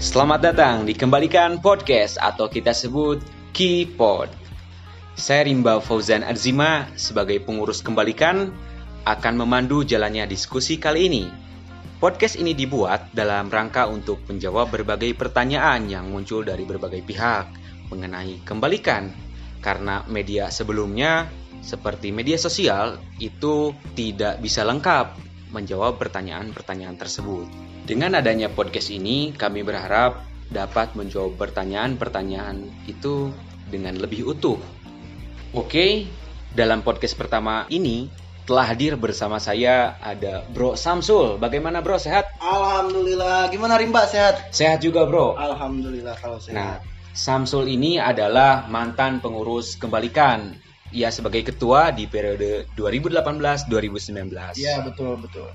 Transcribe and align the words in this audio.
Selamat 0.00 0.40
datang 0.40 0.88
di 0.88 0.96
Kembalikan 0.96 1.60
Podcast 1.60 2.16
atau 2.16 2.48
kita 2.48 2.72
sebut 2.72 3.20
Keypod. 3.52 4.32
Saya 5.12 5.44
Rimba 5.44 5.76
Fauzan 5.76 6.24
Arzima 6.24 6.88
sebagai 6.96 7.36
pengurus 7.44 7.84
Kembalikan 7.84 8.48
akan 9.04 9.34
memandu 9.36 9.84
jalannya 9.84 10.24
diskusi 10.24 10.80
kali 10.80 11.12
ini. 11.12 11.28
Podcast 12.00 12.40
ini 12.40 12.56
dibuat 12.56 13.12
dalam 13.12 13.52
rangka 13.52 13.92
untuk 13.92 14.24
menjawab 14.24 14.72
berbagai 14.72 15.12
pertanyaan 15.20 15.84
yang 15.84 16.08
muncul 16.08 16.48
dari 16.48 16.64
berbagai 16.64 17.04
pihak 17.04 17.52
mengenai 17.92 18.40
Kembalikan. 18.40 19.12
Karena 19.60 20.00
media 20.08 20.48
sebelumnya 20.48 21.28
seperti 21.60 22.08
media 22.08 22.40
sosial 22.40 22.96
itu 23.20 23.76
tidak 23.92 24.40
bisa 24.40 24.64
lengkap 24.64 25.12
menjawab 25.52 26.00
pertanyaan-pertanyaan 26.00 26.96
tersebut. 26.96 27.69
Dengan 27.84 28.18
adanya 28.18 28.52
podcast 28.52 28.92
ini, 28.92 29.32
kami 29.34 29.64
berharap 29.64 30.22
dapat 30.50 30.92
menjawab 30.98 31.38
pertanyaan-pertanyaan 31.38 32.66
itu 32.90 33.30
dengan 33.70 33.96
lebih 33.96 34.26
utuh. 34.34 34.58
Oke, 35.54 36.06
dalam 36.52 36.82
podcast 36.82 37.14
pertama 37.14 37.66
ini 37.70 38.10
telah 38.50 38.66
hadir 38.66 38.98
bersama 38.98 39.38
saya 39.38 39.94
ada 40.02 40.42
Bro 40.50 40.74
Samsul. 40.74 41.38
Bagaimana 41.38 41.78
Bro, 41.78 42.02
sehat? 42.02 42.26
Alhamdulillah. 42.42 43.46
Gimana 43.54 43.78
Rimba 43.78 44.10
sehat? 44.10 44.50
Sehat 44.50 44.82
juga 44.82 45.06
Bro. 45.06 45.38
Alhamdulillah 45.38 46.18
kalau 46.18 46.42
sehat. 46.42 46.58
Nah, 46.58 46.74
Samsul 47.14 47.70
ini 47.70 47.98
adalah 48.02 48.66
mantan 48.66 49.22
pengurus 49.22 49.78
Kembalikan. 49.78 50.54
Ia 50.90 51.14
sebagai 51.14 51.46
ketua 51.46 51.94
di 51.94 52.10
periode 52.10 52.66
2018-2019. 52.74 54.58
Iya 54.58 54.82
betul 54.82 55.14
betul. 55.22 55.46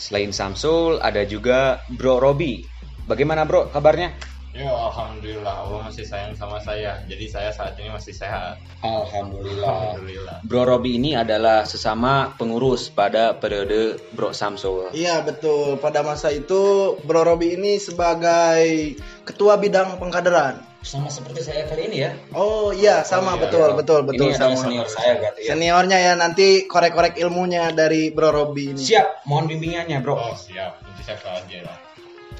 Selain 0.00 0.32
Samsul, 0.32 0.96
ada 1.04 1.28
juga 1.28 1.84
Bro 1.92 2.24
Robi. 2.24 2.64
Bagaimana 3.04 3.44
Bro 3.44 3.68
kabarnya? 3.68 4.16
Ya 4.50 4.66
alhamdulillah 4.66 5.62
Allah 5.62 5.86
masih 5.86 6.08
sayang 6.08 6.32
sama 6.34 6.56
saya. 6.58 7.04
Jadi 7.04 7.28
saya 7.28 7.52
saat 7.52 7.76
ini 7.76 7.92
masih 7.92 8.16
sehat. 8.16 8.56
Alhamdulillah. 8.80 9.94
Alhamdulillah. 9.94 10.36
Bro 10.42 10.64
Robi 10.66 10.96
ini 10.96 11.12
adalah 11.14 11.68
sesama 11.68 12.32
pengurus 12.34 12.88
pada 12.88 13.36
periode 13.36 14.00
Bro 14.16 14.32
Samsul. 14.32 14.90
Iya 14.96 15.20
betul. 15.20 15.76
Pada 15.78 16.00
masa 16.00 16.32
itu 16.32 16.96
Bro 17.04 17.28
Robi 17.28 17.60
ini 17.60 17.76
sebagai 17.76 18.96
ketua 19.28 19.60
bidang 19.60 20.00
pengkaderan. 20.00 20.69
Sama 20.80 21.12
seperti 21.12 21.44
saya 21.44 21.68
kali 21.68 21.92
ini 21.92 22.08
ya. 22.08 22.10
Oh 22.32 22.72
iya 22.72 23.04
sama 23.04 23.36
iya, 23.36 23.42
betul 23.44 23.68
iya. 23.68 23.76
betul 23.76 24.00
betul 24.08 24.28
ini 24.32 24.40
sama. 24.40 24.56
senior 24.56 24.88
saya 24.88 25.12
berarti 25.20 25.40
ya. 25.44 25.52
Seniornya 25.52 25.98
ya 26.00 26.12
nanti 26.16 26.64
korek-korek 26.64 27.20
ilmunya 27.20 27.68
dari 27.76 28.08
Bro 28.08 28.32
Robi 28.32 28.72
ini. 28.72 28.80
Siap, 28.80 29.28
mohon 29.28 29.44
bimbingannya 29.44 30.00
Bro. 30.00 30.16
Oh 30.16 30.32
siap. 30.32 30.80
Nanti 30.80 31.02
saya 31.04 31.20
aja 31.36 31.58
lah. 31.68 31.76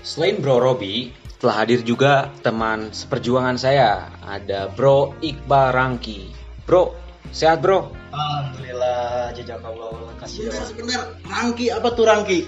Selain 0.01 0.41
Bro 0.41 0.57
Robi, 0.65 1.13
telah 1.37 1.65
hadir 1.65 1.85
juga 1.85 2.33
teman 2.41 2.89
seperjuangan 2.97 3.61
saya. 3.61 4.09
Ada 4.25 4.73
Bro 4.73 5.21
Iqbal 5.21 5.77
Rangki. 5.77 6.33
Bro, 6.65 6.97
sehat 7.37 7.61
Bro? 7.61 8.00
Alhamdulillah 8.11 9.31
jazakallah 9.39 9.91
kasih. 10.19 10.51
Sebentar 10.51 11.15
Rangki 11.27 11.71
apa 11.71 11.89
tuh 11.95 12.05
Rangki? 12.07 12.39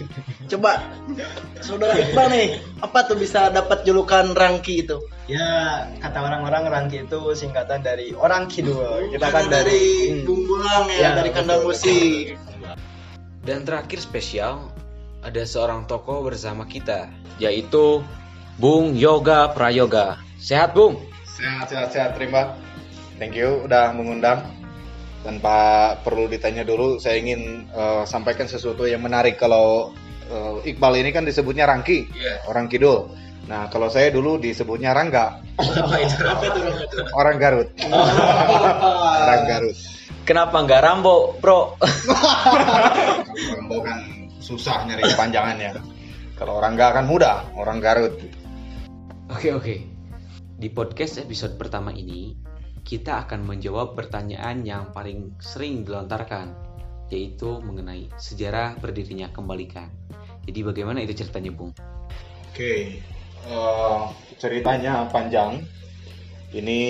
Coba 0.51 0.83
saudara 1.63 1.95
Iqbal 1.97 2.27
nih, 2.35 2.47
apa 2.83 2.99
tuh 3.07 3.17
bisa 3.17 3.49
dapat 3.49 3.87
julukan 3.87 4.35
Rangki 4.35 4.83
itu? 4.83 4.99
Ya, 5.31 5.87
kata 6.03 6.19
orang-orang 6.19 6.67
Rangki 6.67 7.07
itu 7.07 7.21
singkatan 7.39 7.87
dari 7.87 8.11
orang 8.13 8.51
kidul. 8.51 9.07
Kita 9.15 9.31
kan 9.31 9.47
kan 9.47 9.63
dari 9.63 9.83
Hmm. 10.13 10.27
Bumbulang 10.27 10.91
ya, 10.91 10.99
Ya, 10.99 11.11
dari 11.15 11.31
kandang 11.31 11.63
musik. 11.63 12.37
Dan 13.43 13.63
terakhir 13.67 13.99
spesial, 14.03 14.71
ada 15.23 15.43
seorang 15.47 15.87
tokoh 15.87 16.27
bersama 16.27 16.67
kita, 16.67 17.11
yaitu 17.39 18.03
Bung 18.59 18.99
Yoga 18.99 19.51
Prayoga. 19.55 20.19
Sehat 20.43 20.75
Bung? 20.75 20.99
Sehat, 21.27 21.71
sehat, 21.71 21.89
sehat. 21.95 22.11
Terima. 22.19 22.55
Thank 23.19 23.39
you 23.39 23.63
udah 23.63 23.95
mengundang. 23.95 24.43
Tanpa 25.23 25.57
perlu 26.03 26.27
ditanya 26.27 26.67
dulu, 26.67 26.99
saya 26.99 27.19
ingin 27.23 27.71
eh, 27.71 28.05
sampaikan 28.07 28.51
sesuatu 28.51 28.87
yang 28.87 29.03
menarik. 29.03 29.39
Kalau 29.39 29.95
eh, 30.27 30.71
Iqbal 30.75 30.99
ini 30.99 31.11
kan 31.15 31.23
disebutnya 31.23 31.67
Rangki, 31.67 32.11
orang 32.51 32.67
Kidul. 32.67 33.11
Nah, 33.43 33.67
kalau 33.67 33.91
saya 33.91 34.11
dulu 34.15 34.39
disebutnya 34.39 34.95
Rangga, 34.95 35.43
orang 37.19 37.37
Garut. 37.43 37.69
orang 39.23 39.43
Garut. 39.51 39.77
Kenapa 40.23 40.63
nggak 40.63 40.83
Rambo, 40.87 41.35
Bro? 41.43 41.75
Rambo 43.59 43.77
kan 43.83 43.99
susah 44.39 44.87
nyari 44.87 45.03
kepanjangannya. 45.11 45.83
Kalau 46.39 46.59
orang 46.59 46.79
Rangga 46.79 47.03
kan 47.03 47.05
mudah, 47.11 47.37
orang 47.59 47.79
Garut. 47.83 48.15
Oke 49.31 49.51
oke. 49.51 49.75
Di 50.63 50.69
podcast 50.71 51.19
episode 51.19 51.59
pertama 51.59 51.91
ini, 51.91 52.39
kita 52.83 53.27
akan 53.27 53.47
menjawab 53.47 53.95
pertanyaan 53.95 54.67
yang 54.67 54.91
paling 54.91 55.39
sering 55.39 55.87
dilontarkan, 55.87 56.53
yaitu 57.09 57.63
mengenai 57.63 58.11
sejarah 58.19 58.77
berdirinya 58.79 59.31
Kembalikan. 59.31 59.89
Jadi 60.43 60.61
bagaimana 60.67 60.99
itu 61.01 61.15
ceritanya, 61.15 61.55
Bung? 61.55 61.71
Oke, 62.51 62.99
eh, 63.47 64.03
ceritanya 64.37 65.07
panjang. 65.09 65.63
Ini 66.53 66.81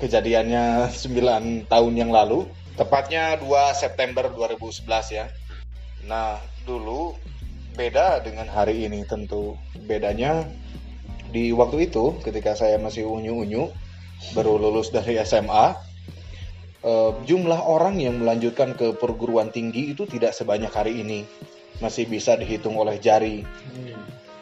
kejadiannya 0.00 0.90
9 0.90 1.68
tahun 1.68 1.94
yang 1.94 2.10
lalu, 2.10 2.48
tepatnya 2.74 3.36
2 3.38 3.76
September 3.76 4.26
2011 4.32 5.12
ya. 5.12 5.28
Nah, 6.08 6.40
dulu 6.64 7.14
beda 7.76 8.24
dengan 8.24 8.48
hari 8.48 8.88
ini 8.88 9.04
tentu. 9.04 9.54
Bedanya 9.86 10.48
di 11.30 11.54
waktu 11.54 11.86
itu 11.92 12.18
ketika 12.24 12.58
saya 12.58 12.80
masih 12.80 13.06
unyu-unyu 13.06 13.70
baru 14.36 14.60
lulus 14.60 14.92
dari 14.92 15.16
SMA, 15.22 15.76
eh, 16.84 17.10
jumlah 17.24 17.60
orang 17.64 17.98
yang 18.00 18.20
melanjutkan 18.20 18.76
ke 18.76 18.96
perguruan 18.96 19.52
tinggi 19.52 19.92
itu 19.92 20.04
tidak 20.04 20.36
sebanyak 20.36 20.70
hari 20.70 21.00
ini. 21.00 21.24
Masih 21.80 22.04
bisa 22.04 22.36
dihitung 22.36 22.76
oleh 22.76 23.00
jari 23.00 23.40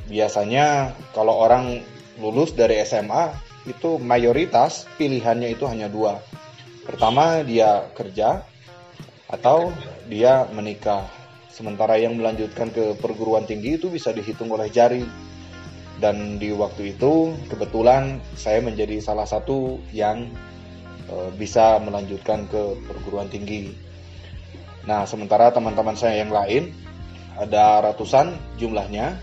biasanya 0.09 0.97
kalau 1.12 1.37
orang 1.37 1.84
lulus 2.19 2.56
dari 2.56 2.81
SMA 2.83 3.31
itu 3.69 4.00
mayoritas 4.00 4.88
pilihannya 4.97 5.53
itu 5.53 5.69
hanya 5.69 5.93
dua. 5.93 6.19
Pertama 6.88 7.44
dia 7.44 7.84
kerja 7.93 8.43
atau 9.28 9.71
dia 10.09 10.49
menikah. 10.50 11.05
Sementara 11.53 12.00
yang 12.00 12.17
melanjutkan 12.17 12.72
ke 12.72 12.97
perguruan 12.97 13.44
tinggi 13.44 13.77
itu 13.77 13.93
bisa 13.93 14.09
dihitung 14.15 14.49
oleh 14.49 14.72
jari. 14.72 15.05
Dan 15.98 16.38
di 16.38 16.54
waktu 16.54 16.94
itu 16.94 17.34
kebetulan 17.50 18.22
saya 18.38 18.62
menjadi 18.62 19.03
salah 19.03 19.26
satu 19.26 19.82
yang 19.91 20.31
eh, 21.10 21.31
bisa 21.34 21.82
melanjutkan 21.82 22.47
ke 22.47 22.78
perguruan 22.86 23.26
tinggi. 23.26 23.75
Nah, 24.87 25.04
sementara 25.04 25.50
teman-teman 25.53 25.98
saya 25.98 26.22
yang 26.22 26.32
lain 26.32 26.72
ada 27.38 27.82
ratusan 27.91 28.34
jumlahnya 28.56 29.20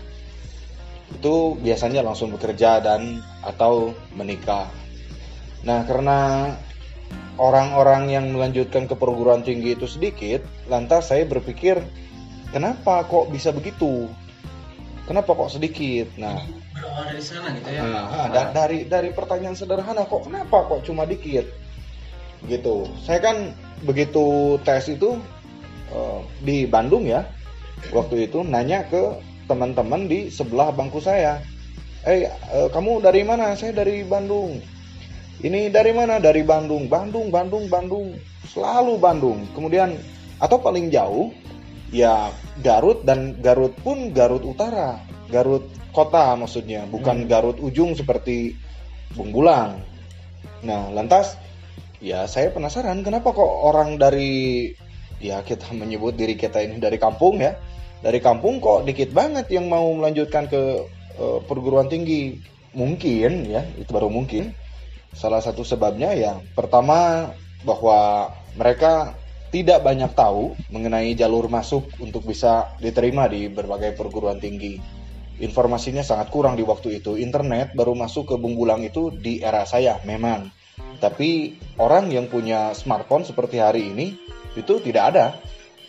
itu 1.12 1.54
biasanya 1.62 2.02
langsung 2.02 2.34
bekerja 2.34 2.82
dan 2.82 3.22
atau 3.40 3.94
menikah. 4.14 4.68
Nah, 5.62 5.82
karena 5.86 6.50
orang-orang 7.38 8.10
yang 8.10 8.26
melanjutkan 8.34 8.90
ke 8.90 8.94
perguruan 8.98 9.46
tinggi 9.46 9.76
itu 9.78 9.86
sedikit, 9.86 10.42
lantas 10.66 11.12
saya 11.12 11.22
berpikir, 11.28 11.78
kenapa 12.50 13.06
kok 13.06 13.30
bisa 13.30 13.54
begitu? 13.54 14.10
Kenapa 15.06 15.30
kok 15.38 15.54
sedikit? 15.54 16.10
Nah, 16.18 16.34
Berawal 16.74 17.14
dari 17.14 17.22
sana 17.22 17.54
gitu 17.54 17.70
Nah, 17.78 18.26
da- 18.34 18.50
dari 18.50 18.90
dari 18.90 19.14
pertanyaan 19.14 19.54
sederhana 19.54 20.02
kok 20.02 20.26
kenapa 20.26 20.66
kok 20.66 20.82
cuma 20.82 21.06
dikit? 21.06 21.46
Gitu. 22.50 22.90
Saya 23.06 23.22
kan 23.22 23.54
begitu 23.86 24.58
tes 24.66 24.90
itu 24.90 25.14
eh, 25.94 26.20
di 26.42 26.66
Bandung 26.66 27.06
ya. 27.06 27.22
Waktu 27.94 28.26
itu 28.26 28.42
nanya 28.42 28.82
ke 28.90 29.22
teman-teman 29.46 30.10
di 30.10 30.26
sebelah 30.26 30.74
bangku 30.74 30.98
saya. 30.98 31.38
Eh, 32.02 32.26
eh, 32.26 32.68
kamu 32.74 32.98
dari 32.98 33.22
mana? 33.22 33.54
Saya 33.54 33.70
dari 33.78 34.02
Bandung. 34.02 34.58
Ini 35.38 35.70
dari 35.70 35.94
mana? 35.94 36.18
Dari 36.18 36.42
Bandung. 36.42 36.90
Bandung, 36.90 37.30
Bandung, 37.30 37.70
Bandung. 37.70 38.18
Selalu 38.50 38.98
Bandung. 38.98 39.38
Kemudian 39.54 39.94
atau 40.42 40.58
paling 40.58 40.90
jauh 40.90 41.30
ya 41.90 42.30
Garut 42.62 43.02
dan 43.06 43.38
Garut 43.42 43.74
pun 43.82 44.10
Garut 44.10 44.42
Utara. 44.42 44.98
Garut 45.26 45.66
kota 45.90 46.36
maksudnya, 46.38 46.86
bukan 46.86 47.26
Garut 47.26 47.58
ujung 47.58 47.96
seperti 47.96 48.54
Bungbulang. 49.16 49.80
Nah, 50.66 50.92
lantas 50.92 51.38
ya 52.04 52.28
saya 52.28 52.52
penasaran 52.52 53.00
kenapa 53.00 53.32
kok 53.32 53.52
orang 53.64 53.96
dari 53.96 54.68
ya 55.16 55.40
kita 55.40 55.72
menyebut 55.72 56.12
diri 56.12 56.36
kita 56.36 56.60
ini 56.60 56.76
dari 56.76 57.00
kampung 57.00 57.40
ya. 57.40 57.56
Dari 58.04 58.20
kampung 58.20 58.60
kok 58.60 58.84
dikit 58.84 59.10
banget 59.16 59.48
yang 59.48 59.72
mau 59.72 59.88
melanjutkan 59.96 60.46
ke 60.52 60.62
eh, 61.16 61.38
perguruan 61.48 61.88
tinggi. 61.88 62.36
Mungkin 62.76 63.48
ya, 63.48 63.64
itu 63.80 63.88
baru 63.88 64.12
mungkin. 64.12 64.52
Salah 65.16 65.40
satu 65.40 65.64
sebabnya 65.64 66.12
ya 66.12 66.36
pertama 66.52 67.32
bahwa 67.64 68.28
mereka 68.52 69.16
tidak 69.56 69.80
banyak 69.80 70.12
tahu 70.12 70.52
mengenai 70.68 71.16
jalur 71.16 71.48
masuk 71.48 71.88
untuk 72.04 72.28
bisa 72.28 72.76
diterima 72.76 73.24
di 73.24 73.48
berbagai 73.48 73.96
perguruan 73.96 74.36
tinggi. 74.36 74.76
informasinya 75.36 76.00
sangat 76.00 76.32
kurang 76.32 76.56
di 76.56 76.64
waktu 76.64 77.00
itu. 77.00 77.20
Internet 77.20 77.76
baru 77.76 77.92
masuk 77.92 78.24
ke 78.32 78.34
Bungbulang 78.40 78.80
itu 78.88 79.12
di 79.12 79.44
era 79.44 79.68
saya, 79.68 80.00
memang. 80.08 80.48
Tapi 80.96 81.60
orang 81.76 82.08
yang 82.08 82.32
punya 82.32 82.72
smartphone 82.72 83.28
seperti 83.28 83.60
hari 83.60 83.92
ini 83.92 84.16
itu 84.56 84.80
tidak 84.80 85.04
ada. 85.12 85.26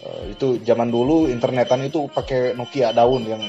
Eh, 0.04 0.36
itu 0.36 0.60
zaman 0.68 0.92
dulu 0.92 1.32
internetan 1.32 1.80
itu 1.88 2.12
pakai 2.12 2.60
Nokia 2.60 2.92
daun 2.92 3.24
yang 3.24 3.40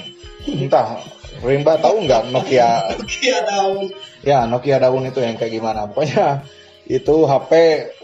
entah 0.47 1.03
Rimba 1.43 1.83
tahu 1.83 2.07
nggak 2.07 2.31
Nokia? 2.31 2.71
Nokia 3.03 3.39
daun. 3.43 3.91
Ya 4.23 4.47
Nokia 4.47 4.79
daun 4.79 5.03
itu 5.03 5.19
yang 5.19 5.35
kayak 5.35 5.51
gimana? 5.51 5.91
Pokoknya 5.91 6.47
itu 6.87 7.27
HP 7.27 7.51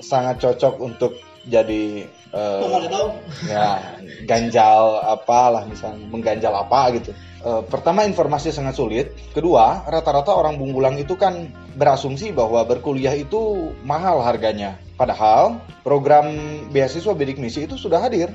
sangat 0.02 0.42
cocok 0.42 0.82
untuk 0.82 1.14
jadi 1.44 2.08
uh, 2.32 3.12
ya 3.44 4.00
ganjal 4.24 5.04
apalah 5.04 5.68
misalnya 5.68 6.04
mengganjal 6.08 6.52
apa 6.56 6.80
gitu. 6.96 7.10
Uh, 7.44 7.60
pertama 7.68 8.08
informasi 8.08 8.48
sangat 8.48 8.80
sulit. 8.80 9.12
Kedua 9.36 9.84
rata-rata 9.84 10.32
orang 10.32 10.56
Bunggulang 10.56 10.96
itu 10.96 11.14
kan 11.20 11.52
berasumsi 11.76 12.32
bahwa 12.32 12.64
berkuliah 12.64 13.12
itu 13.12 13.72
mahal 13.84 14.24
harganya. 14.24 14.80
Padahal 14.96 15.60
program 15.84 16.32
beasiswa 16.72 17.12
bidik 17.12 17.36
misi 17.36 17.68
itu 17.68 17.76
sudah 17.76 18.00
hadir 18.00 18.32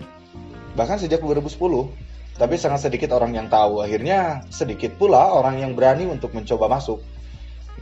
bahkan 0.77 1.01
sejak 1.01 1.19
2010 1.19 1.57
tapi 2.39 2.55
sangat 2.55 2.87
sedikit 2.87 3.11
orang 3.11 3.35
yang 3.35 3.47
tahu. 3.51 3.83
Akhirnya 3.83 4.47
sedikit 4.47 4.95
pula 4.95 5.33
orang 5.35 5.59
yang 5.59 5.75
berani 5.75 6.07
untuk 6.07 6.31
mencoba 6.31 6.71
masuk. 6.71 7.03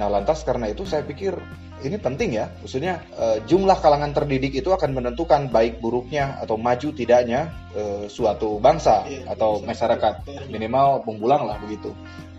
Nah, 0.02 0.10
lantas 0.10 0.42
karena 0.42 0.70
itu 0.74 0.86
saya 0.86 1.06
pikir 1.06 1.38
ini 1.84 1.98
penting 1.98 2.38
ya. 2.38 2.50
Maksudnya 2.62 3.04
uh, 3.18 3.38
jumlah 3.46 3.78
kalangan 3.82 4.14
terdidik 4.14 4.58
itu 4.58 4.70
akan 4.74 4.94
menentukan 4.98 5.52
baik 5.52 5.82
buruknya 5.82 6.38
atau 6.42 6.58
maju 6.58 6.90
tidaknya 6.94 7.54
uh, 7.78 8.06
suatu 8.10 8.58
bangsa 8.58 9.06
iya, 9.10 9.30
atau 9.30 9.62
masyarakat. 9.62 10.26
Minimal 10.50 11.06
pembulang 11.06 11.46
lah 11.46 11.58
begitu. 11.62 11.94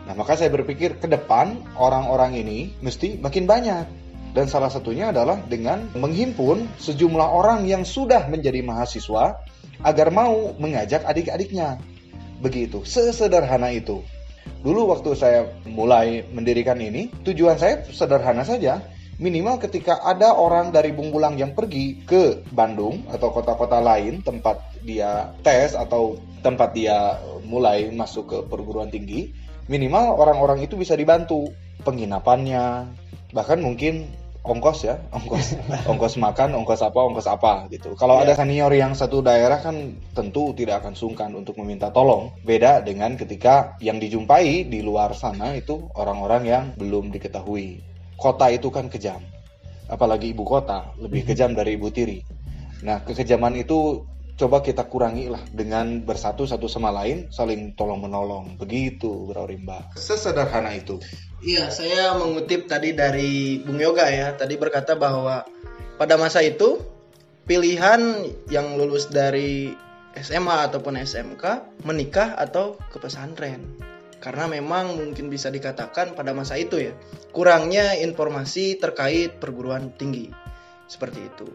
Nah, 0.08 0.16
maka 0.16 0.40
saya 0.40 0.48
berpikir 0.48 0.96
ke 0.96 1.06
depan 1.06 1.60
orang-orang 1.76 2.38
ini 2.40 2.72
mesti 2.80 3.20
makin 3.20 3.44
banyak. 3.44 3.86
Dan 4.32 4.44
salah 4.46 4.68
satunya 4.68 5.10
adalah 5.10 5.40
dengan 5.48 5.88
menghimpun 5.96 6.68
sejumlah 6.78 7.28
orang 7.32 7.64
yang 7.64 7.82
sudah 7.82 8.28
menjadi 8.28 8.60
mahasiswa 8.60 9.40
agar 9.82 10.08
mau 10.12 10.52
mengajak 10.60 11.02
adik-adiknya 11.08 11.80
Begitu, 12.38 12.86
sesederhana 12.86 13.74
itu. 13.74 14.02
Dulu 14.62 14.90
waktu 14.94 15.10
saya 15.18 15.40
mulai 15.66 16.22
mendirikan 16.30 16.78
ini, 16.78 17.10
tujuan 17.26 17.58
saya 17.58 17.82
sederhana 17.90 18.46
saja. 18.46 18.82
Minimal 19.18 19.58
ketika 19.58 19.98
ada 20.06 20.30
orang 20.30 20.70
dari 20.70 20.94
Bungbulang 20.94 21.34
yang 21.34 21.50
pergi 21.50 22.06
ke 22.06 22.46
Bandung 22.54 23.02
atau 23.10 23.34
kota-kota 23.34 23.82
lain 23.82 24.22
tempat 24.22 24.62
dia 24.86 25.34
tes 25.42 25.74
atau 25.74 26.22
tempat 26.38 26.70
dia 26.70 27.18
mulai 27.42 27.90
masuk 27.90 28.24
ke 28.30 28.38
perguruan 28.46 28.94
tinggi, 28.94 29.34
minimal 29.66 30.14
orang-orang 30.14 30.62
itu 30.62 30.78
bisa 30.78 30.94
dibantu 30.94 31.50
penginapannya, 31.82 32.86
bahkan 33.34 33.58
mungkin 33.58 34.06
ongkos 34.46 34.86
ya, 34.86 35.02
ongkos 35.10 35.58
ongkos 35.90 36.14
makan, 36.22 36.54
ongkos 36.54 36.80
apa, 36.86 37.00
ongkos 37.02 37.26
apa 37.26 37.66
gitu. 37.74 37.98
Kalau 37.98 38.22
yeah. 38.22 38.30
ada 38.30 38.32
senior 38.38 38.70
yang 38.70 38.94
satu 38.94 39.18
daerah 39.18 39.58
kan 39.58 39.98
tentu 40.14 40.54
tidak 40.54 40.86
akan 40.86 40.94
sungkan 40.94 41.34
untuk 41.34 41.58
meminta 41.58 41.90
tolong. 41.90 42.32
Beda 42.46 42.86
dengan 42.86 43.18
ketika 43.18 43.74
yang 43.82 43.98
dijumpai 43.98 44.70
di 44.70 44.78
luar 44.78 45.10
sana 45.18 45.58
itu 45.58 45.90
orang-orang 45.98 46.42
yang 46.46 46.64
belum 46.78 47.10
diketahui. 47.10 47.97
Kota 48.18 48.50
itu 48.50 48.74
kan 48.74 48.90
kejam. 48.90 49.22
Apalagi 49.86 50.34
ibu 50.34 50.42
kota 50.42 50.92
lebih 50.98 51.24
mhm. 51.24 51.28
kejam 51.32 51.50
dari 51.54 51.78
ibu 51.78 51.88
tiri. 51.94 52.20
Nah, 52.82 53.06
kekejaman 53.06 53.56
itu 53.56 54.04
coba 54.38 54.62
kita 54.62 54.86
kurangi 54.86 55.26
lah 55.26 55.42
dengan 55.50 55.98
bersatu 56.06 56.46
satu 56.46 56.70
sama 56.70 56.94
lain 56.94 57.26
saling 57.34 57.74
tolong 57.74 57.98
menolong 57.98 58.54
begitu 58.54 59.26
Bro 59.26 59.50
Rimba 59.50 59.90
sesederhana 59.98 60.78
itu 60.78 61.02
iya 61.42 61.74
saya 61.74 62.14
mengutip 62.14 62.70
tadi 62.70 62.94
dari 62.94 63.58
Bung 63.58 63.82
Yoga 63.82 64.06
ya 64.06 64.38
tadi 64.38 64.54
berkata 64.54 64.94
bahwa 64.94 65.42
pada 65.98 66.14
masa 66.14 66.38
itu 66.46 66.78
pilihan 67.50 68.30
yang 68.46 68.78
lulus 68.78 69.10
dari 69.10 69.74
SMA 70.14 70.70
ataupun 70.70 71.02
SMK 71.02 71.44
menikah 71.82 72.38
atau 72.38 72.78
ke 72.94 73.02
pesantren 73.02 73.58
karena 74.18 74.50
memang 74.50 74.98
mungkin 74.98 75.30
bisa 75.30 75.48
dikatakan 75.48 76.14
pada 76.18 76.34
masa 76.34 76.58
itu 76.58 76.78
ya 76.78 76.92
kurangnya 77.30 77.98
informasi 77.98 78.78
terkait 78.78 79.38
perguruan 79.38 79.94
tinggi 79.94 80.30
seperti 80.90 81.20
itu 81.22 81.46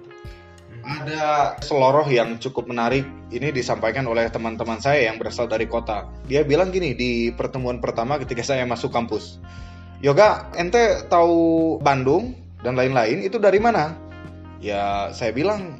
ada 0.83 1.56
seloroh 1.63 2.04
yang 2.12 2.36
cukup 2.44 2.68
menarik 2.68 3.07
ini 3.31 3.56
disampaikan 3.56 4.04
oleh 4.04 4.27
teman-teman 4.27 4.83
saya 4.83 5.07
yang 5.07 5.15
berasal 5.15 5.48
dari 5.48 5.63
kota. 5.63 6.12
Dia 6.27 6.44
bilang 6.44 6.75
gini 6.75 6.92
di 6.92 7.31
pertemuan 7.31 7.80
pertama 7.80 8.19
ketika 8.19 8.44
saya 8.44 8.68
masuk 8.68 8.92
kampus. 8.92 9.39
Yoga, 10.04 10.51
ente 10.60 11.07
tahu 11.07 11.80
Bandung 11.80 12.36
dan 12.60 12.75
lain-lain 12.75 13.24
itu 13.24 13.39
dari 13.39 13.63
mana? 13.63 13.95
Ya 14.60 15.07
saya 15.15 15.31
bilang 15.31 15.80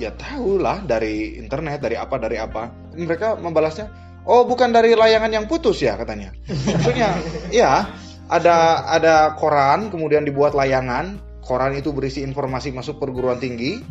ya 0.00 0.08
tahu 0.16 0.56
lah 0.56 0.80
dari 0.88 1.36
internet, 1.36 1.84
dari 1.84 2.00
apa, 2.00 2.16
dari 2.16 2.40
apa. 2.40 2.72
Mereka 2.96 3.36
membalasnya, 3.44 3.92
oh 4.26 4.44
bukan 4.48 4.72
dari 4.72 4.96
layangan 4.96 5.32
yang 5.32 5.44
putus 5.46 5.80
ya 5.84 5.96
katanya. 6.00 6.34
Maksudnya, 6.48 7.16
ya 7.52 7.88
ada 8.30 8.86
ada 8.88 9.34
koran 9.34 9.90
kemudian 9.90 10.22
dibuat 10.22 10.54
layangan 10.54 11.18
koran 11.50 11.74
itu 11.74 11.90
berisi 11.90 12.22
informasi 12.22 12.70
masuk 12.70 13.02
perguruan 13.02 13.42
tinggi. 13.42 13.82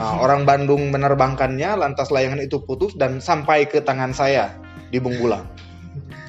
Nah, 0.00 0.24
orang 0.24 0.48
Bandung 0.48 0.88
menerbangkannya, 0.88 1.76
lantas 1.76 2.08
layangan 2.08 2.40
itu 2.40 2.64
putus 2.64 2.96
dan 2.96 3.20
sampai 3.20 3.68
ke 3.68 3.84
tangan 3.84 4.16
saya 4.16 4.56
di 4.88 4.96
Bungbulang. 4.96 5.44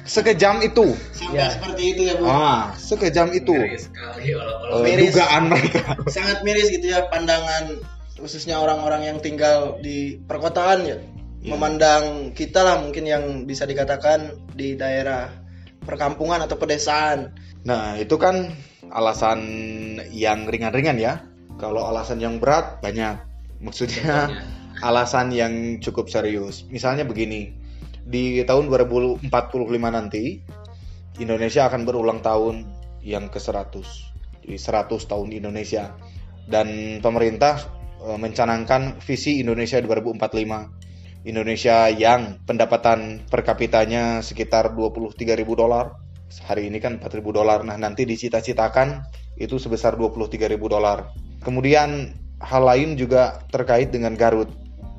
Sekejam 0.04 0.60
itu. 0.60 0.92
Sampai 1.16 1.40
ya. 1.40 1.48
seperti 1.56 1.82
itu 1.96 2.02
ya, 2.04 2.14
Bu. 2.20 2.28
Ah, 2.28 2.76
sekejam 2.76 3.32
itu. 3.32 3.56
Miris 3.56 3.88
sekali 3.88 4.36
uh, 4.36 5.08
dugaan 5.08 5.42
mereka. 5.48 5.96
Sangat 6.12 6.44
miris 6.44 6.68
gitu 6.68 6.92
ya 6.92 7.08
pandangan 7.08 7.80
khususnya 8.20 8.60
orang-orang 8.60 9.08
yang 9.08 9.18
tinggal 9.24 9.80
di 9.80 10.20
perkotaan 10.20 10.84
ya. 10.84 10.96
Ya. 11.44 11.52
Memandang 11.52 12.32
kita 12.32 12.64
lah 12.64 12.80
mungkin 12.80 13.04
yang 13.04 13.24
bisa 13.44 13.68
dikatakan 13.68 14.48
di 14.56 14.74
daerah 14.80 15.28
perkampungan 15.84 16.40
atau 16.40 16.56
pedesaan. 16.56 17.36
Nah, 17.68 18.00
itu 18.00 18.16
kan 18.16 18.48
alasan 18.88 19.40
yang 20.10 20.48
ringan-ringan 20.48 20.96
ya. 20.96 21.20
Kalau 21.60 21.84
alasan 21.84 22.18
yang 22.18 22.40
berat 22.40 22.80
banyak. 22.80 23.20
Maksudnya 23.60 24.32
alasan 24.88 25.30
yang 25.30 25.78
cukup 25.78 26.08
serius. 26.08 26.66
Misalnya 26.72 27.04
begini, 27.04 27.52
di 28.04 28.42
tahun 28.44 28.68
2045 28.68 29.28
nanti 29.88 30.42
Indonesia 31.22 31.70
akan 31.70 31.86
berulang 31.86 32.20
tahun 32.20 32.66
yang 33.00 33.30
ke-100. 33.30 33.72
Jadi 34.44 34.56
100 34.60 35.08
tahun 35.08 35.26
di 35.30 35.36
Indonesia. 35.40 35.94
Dan 36.44 37.00
pemerintah 37.00 37.64
e, 38.02 38.08
mencanangkan 38.20 39.00
visi 39.00 39.40
Indonesia 39.40 39.80
2045. 39.80 40.83
Indonesia 41.24 41.88
yang 41.88 42.44
pendapatan 42.44 43.24
per 43.26 43.40
kapitanya 43.42 44.20
sekitar 44.20 44.76
23 44.76 45.16
ribu 45.40 45.56
dolar 45.56 46.04
hari 46.42 46.66
ini 46.66 46.82
kan 46.82 46.98
4.000 46.98 47.22
dolar. 47.30 47.62
Nah, 47.62 47.78
nanti 47.78 48.02
dicita-citakan 48.02 49.06
itu 49.38 49.60
sebesar 49.60 49.94
23.000 49.94 50.58
dolar. 50.66 51.14
Kemudian 51.44 52.10
hal 52.42 52.62
lain 52.64 52.98
juga 52.98 53.44
terkait 53.52 53.94
dengan 53.94 54.18
Garut. 54.18 54.50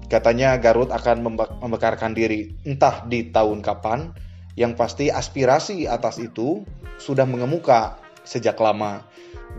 Katanya 0.08 0.56
Garut 0.62 0.94
akan 0.94 1.42
membekarkan 1.60 2.14
diri 2.16 2.56
entah 2.64 3.04
di 3.04 3.34
tahun 3.34 3.60
kapan. 3.60 4.14
Yang 4.56 4.74
pasti 4.80 5.06
aspirasi 5.12 5.84
atas 5.84 6.16
itu 6.16 6.64
sudah 6.96 7.28
mengemuka 7.28 8.00
sejak 8.24 8.56
lama. 8.56 9.04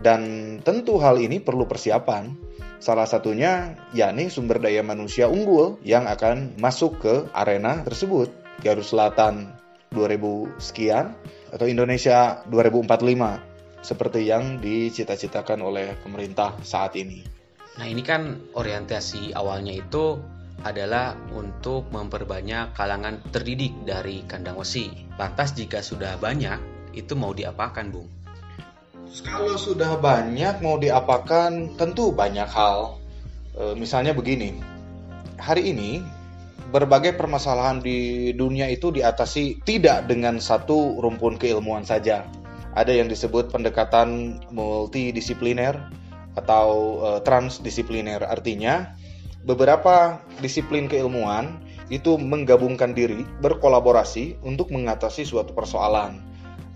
Dan 0.01 0.57
tentu 0.65 0.97
hal 0.97 1.21
ini 1.21 1.37
perlu 1.37 1.69
persiapan. 1.69 2.46
Salah 2.77 3.09
satunya 3.09 3.73
yakni 3.91 4.29
sumber 4.29 4.61
daya 4.61 4.85
manusia 4.85 5.25
unggul 5.25 5.81
yang 5.81 6.05
akan 6.05 6.53
masuk 6.61 7.01
ke 7.01 7.15
arena 7.33 7.81
tersebut. 7.81 8.29
Garut 8.61 8.85
Selatan 8.85 9.53
2000 9.93 10.61
sekian 10.61 11.13
atau 11.53 11.65
Indonesia 11.69 12.41
2045 12.49 13.85
seperti 13.85 14.27
yang 14.27 14.57
dicita-citakan 14.57 15.61
oleh 15.61 15.93
pemerintah 16.01 16.57
saat 16.65 16.97
ini. 16.97 17.21
Nah, 17.77 17.85
ini 17.85 18.01
kan 18.01 18.51
orientasi 18.57 19.37
awalnya 19.37 19.77
itu 19.77 20.17
adalah 20.65 21.13
untuk 21.37 21.93
memperbanyak 21.93 22.73
kalangan 22.73 23.21
terdidik 23.29 23.85
dari 23.85 24.25
kandang 24.25 24.57
wesi. 24.57 24.89
Lantas 25.21 25.53
jika 25.53 25.85
sudah 25.85 26.17
banyak, 26.17 26.57
itu 26.97 27.13
mau 27.13 27.29
diapakan, 27.37 27.93
Bung? 27.93 28.16
Kalau 29.07 29.55
sudah 29.55 29.95
banyak 30.03 30.59
mau 30.59 30.75
diapakan, 30.75 31.79
tentu 31.79 32.11
banyak 32.11 32.47
hal. 32.51 32.99
E, 33.55 33.71
misalnya 33.79 34.11
begini, 34.11 34.59
hari 35.39 35.71
ini 35.71 36.03
berbagai 36.75 37.15
permasalahan 37.15 37.79
di 37.79 38.31
dunia 38.35 38.67
itu 38.67 38.91
diatasi 38.91 39.63
tidak 39.63 40.11
dengan 40.11 40.43
satu 40.43 40.99
rumpun 40.99 41.39
keilmuan 41.39 41.87
saja. 41.87 42.27
Ada 42.75 42.91
yang 42.91 43.07
disebut 43.07 43.47
pendekatan 43.49 44.37
multidisipliner 44.53 45.87
atau 46.37 46.99
uh, 47.01 47.19
transdisipliner. 47.25 48.21
Artinya, 48.21 48.93
beberapa 49.47 50.21
disiplin 50.43 50.85
keilmuan 50.85 51.57
itu 51.89 52.19
menggabungkan 52.21 52.93
diri, 52.93 53.25
berkolaborasi 53.41 54.43
untuk 54.45 54.69
mengatasi 54.69 55.25
suatu 55.25 55.57
persoalan. 55.57 56.21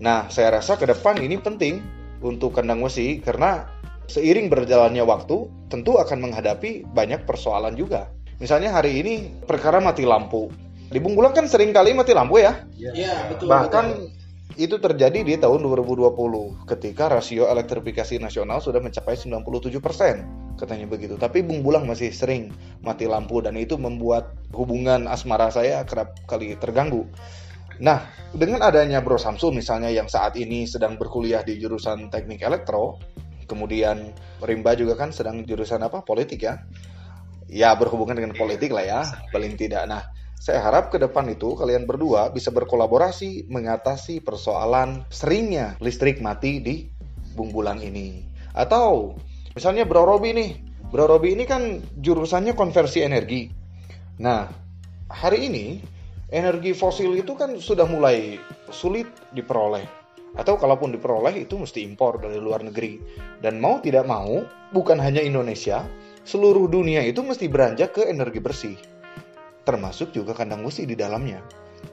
Nah, 0.02 0.26
saya 0.26 0.58
rasa 0.58 0.74
ke 0.74 0.90
depan 0.90 1.22
ini 1.22 1.38
penting 1.38 2.01
untuk 2.22 2.54
kandang 2.54 2.80
wesi 2.80 3.18
karena 3.20 3.66
seiring 4.06 4.48
berjalannya 4.48 5.02
waktu 5.02 5.50
tentu 5.68 5.98
akan 5.98 6.18
menghadapi 6.30 6.86
banyak 6.90 7.26
persoalan 7.26 7.74
juga. 7.74 8.08
Misalnya 8.42 8.74
hari 8.74 8.98
ini 8.98 9.14
perkara 9.46 9.78
mati 9.78 10.02
lampu. 10.02 10.50
Di 10.92 10.98
Bunggulang 11.00 11.32
kan 11.32 11.46
sering 11.48 11.70
kali 11.70 11.94
mati 11.94 12.12
lampu 12.12 12.42
ya. 12.42 12.66
Iya, 12.76 13.30
betul. 13.32 13.48
Bahkan 13.48 13.86
betul. 13.96 14.60
itu 14.60 14.76
terjadi 14.76 15.18
di 15.24 15.34
tahun 15.40 15.64
2020 15.64 16.68
ketika 16.68 17.08
rasio 17.08 17.48
elektrifikasi 17.48 18.20
nasional 18.20 18.60
sudah 18.60 18.82
mencapai 18.82 19.16
97% 19.16 20.58
katanya 20.60 20.86
begitu. 20.90 21.16
Tapi 21.16 21.40
Bung 21.40 21.64
Bulang 21.64 21.88
masih 21.88 22.12
sering 22.12 22.52
mati 22.84 23.08
lampu 23.08 23.40
dan 23.40 23.56
itu 23.56 23.80
membuat 23.80 24.36
hubungan 24.52 25.08
asmara 25.08 25.48
saya 25.48 25.86
kerap 25.88 26.12
kali 26.28 26.58
terganggu. 26.60 27.08
Nah, 27.80 28.04
dengan 28.34 28.60
adanya 28.60 29.00
Bro 29.00 29.16
Samsul 29.16 29.56
misalnya 29.56 29.88
yang 29.88 30.10
saat 30.10 30.36
ini 30.36 30.68
sedang 30.68 31.00
berkuliah 31.00 31.40
di 31.40 31.56
jurusan 31.56 32.12
Teknik 32.12 32.44
Elektro, 32.44 33.00
kemudian 33.48 34.12
Rimba 34.44 34.76
juga 34.76 34.98
kan 34.98 35.14
sedang 35.14 35.44
jurusan 35.46 35.80
apa? 35.80 36.04
Politik 36.04 36.44
ya. 36.44 36.60
Ya, 37.52 37.76
berhubungan 37.76 38.16
dengan 38.16 38.32
politik 38.32 38.72
lah 38.72 38.84
ya, 38.84 39.00
paling 39.28 39.60
tidak. 39.60 39.84
Nah, 39.84 40.00
saya 40.42 40.58
harap 40.58 40.90
ke 40.90 40.98
depan 40.98 41.30
itu 41.30 41.54
kalian 41.54 41.86
berdua 41.86 42.34
bisa 42.34 42.50
berkolaborasi 42.50 43.46
mengatasi 43.46 44.24
persoalan 44.24 45.06
seringnya 45.06 45.78
listrik 45.78 46.18
mati 46.18 46.58
di 46.58 46.76
Bungbulang 47.38 47.78
ini. 47.78 48.26
Atau 48.52 49.16
misalnya 49.54 49.86
Bro 49.86 50.04
Robi 50.04 50.34
nih, 50.34 50.50
Bro 50.90 51.08
Robi 51.08 51.38
ini 51.38 51.46
kan 51.46 51.80
jurusannya 52.00 52.58
konversi 52.58 53.06
energi. 53.06 53.48
Nah, 54.18 54.50
hari 55.08 55.46
ini 55.46 55.66
energi 56.32 56.72
fosil 56.72 57.14
itu 57.14 57.36
kan 57.36 57.60
sudah 57.60 57.84
mulai 57.84 58.40
sulit 58.72 59.06
diperoleh. 59.36 59.84
Atau 60.32 60.56
kalaupun 60.56 60.96
diperoleh 60.96 61.44
itu 61.44 61.60
mesti 61.60 61.84
impor 61.84 62.16
dari 62.16 62.40
luar 62.40 62.64
negeri. 62.64 62.96
Dan 63.38 63.60
mau 63.60 63.84
tidak 63.84 64.08
mau, 64.08 64.40
bukan 64.72 64.96
hanya 64.96 65.20
Indonesia, 65.20 65.84
seluruh 66.24 66.72
dunia 66.72 67.04
itu 67.04 67.20
mesti 67.20 67.52
beranjak 67.52 67.92
ke 67.92 68.08
energi 68.08 68.40
bersih 68.40 68.76
termasuk 69.62 70.10
juga 70.10 70.34
kandang 70.34 70.62
besi 70.66 70.86
di 70.86 70.98
dalamnya. 70.98 71.42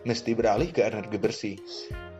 Mesti 0.06 0.38
beralih 0.38 0.70
ke 0.70 0.86
energi 0.86 1.18
bersih, 1.18 1.56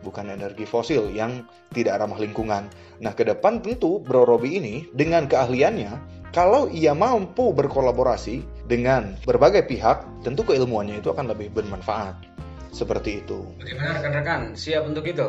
bukan 0.02 0.26
energi 0.26 0.66
fosil 0.66 1.10
yang 1.14 1.46
tidak 1.70 2.02
ramah 2.02 2.18
lingkungan. 2.18 2.66
Nah, 2.98 3.12
ke 3.14 3.22
depan 3.22 3.62
tentu 3.62 4.02
Bro 4.02 4.26
Robi 4.26 4.58
ini 4.58 4.74
dengan 4.90 5.30
keahliannya, 5.30 6.19
kalau 6.30 6.70
ia 6.70 6.94
mampu 6.94 7.50
berkolaborasi 7.50 8.46
dengan 8.70 9.18
berbagai 9.26 9.66
pihak, 9.66 10.06
tentu 10.22 10.46
keilmuannya 10.46 11.02
itu 11.02 11.10
akan 11.10 11.26
lebih 11.26 11.50
bermanfaat. 11.50 12.14
Seperti 12.70 13.26
itu. 13.26 13.42
Bagaimana 13.58 13.98
rekan-rekan? 13.98 14.40
Siap 14.54 14.86
untuk 14.86 15.02
itu? 15.10 15.26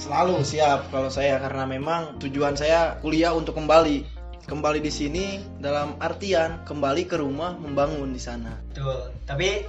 Selalu 0.00 0.40
siap 0.40 0.88
kalau 0.88 1.12
saya 1.12 1.36
karena 1.36 1.68
memang 1.68 2.16
tujuan 2.24 2.56
saya 2.56 2.96
kuliah 3.04 3.36
untuk 3.36 3.60
kembali 3.60 4.20
kembali 4.48 4.80
di 4.80 4.88
sini 4.88 5.24
dalam 5.60 5.94
artian 6.00 6.64
kembali 6.64 7.04
ke 7.04 7.20
rumah 7.20 7.54
membangun 7.60 8.16
di 8.16 8.18
sana. 8.18 8.56
Betul. 8.72 9.12
Tapi 9.28 9.62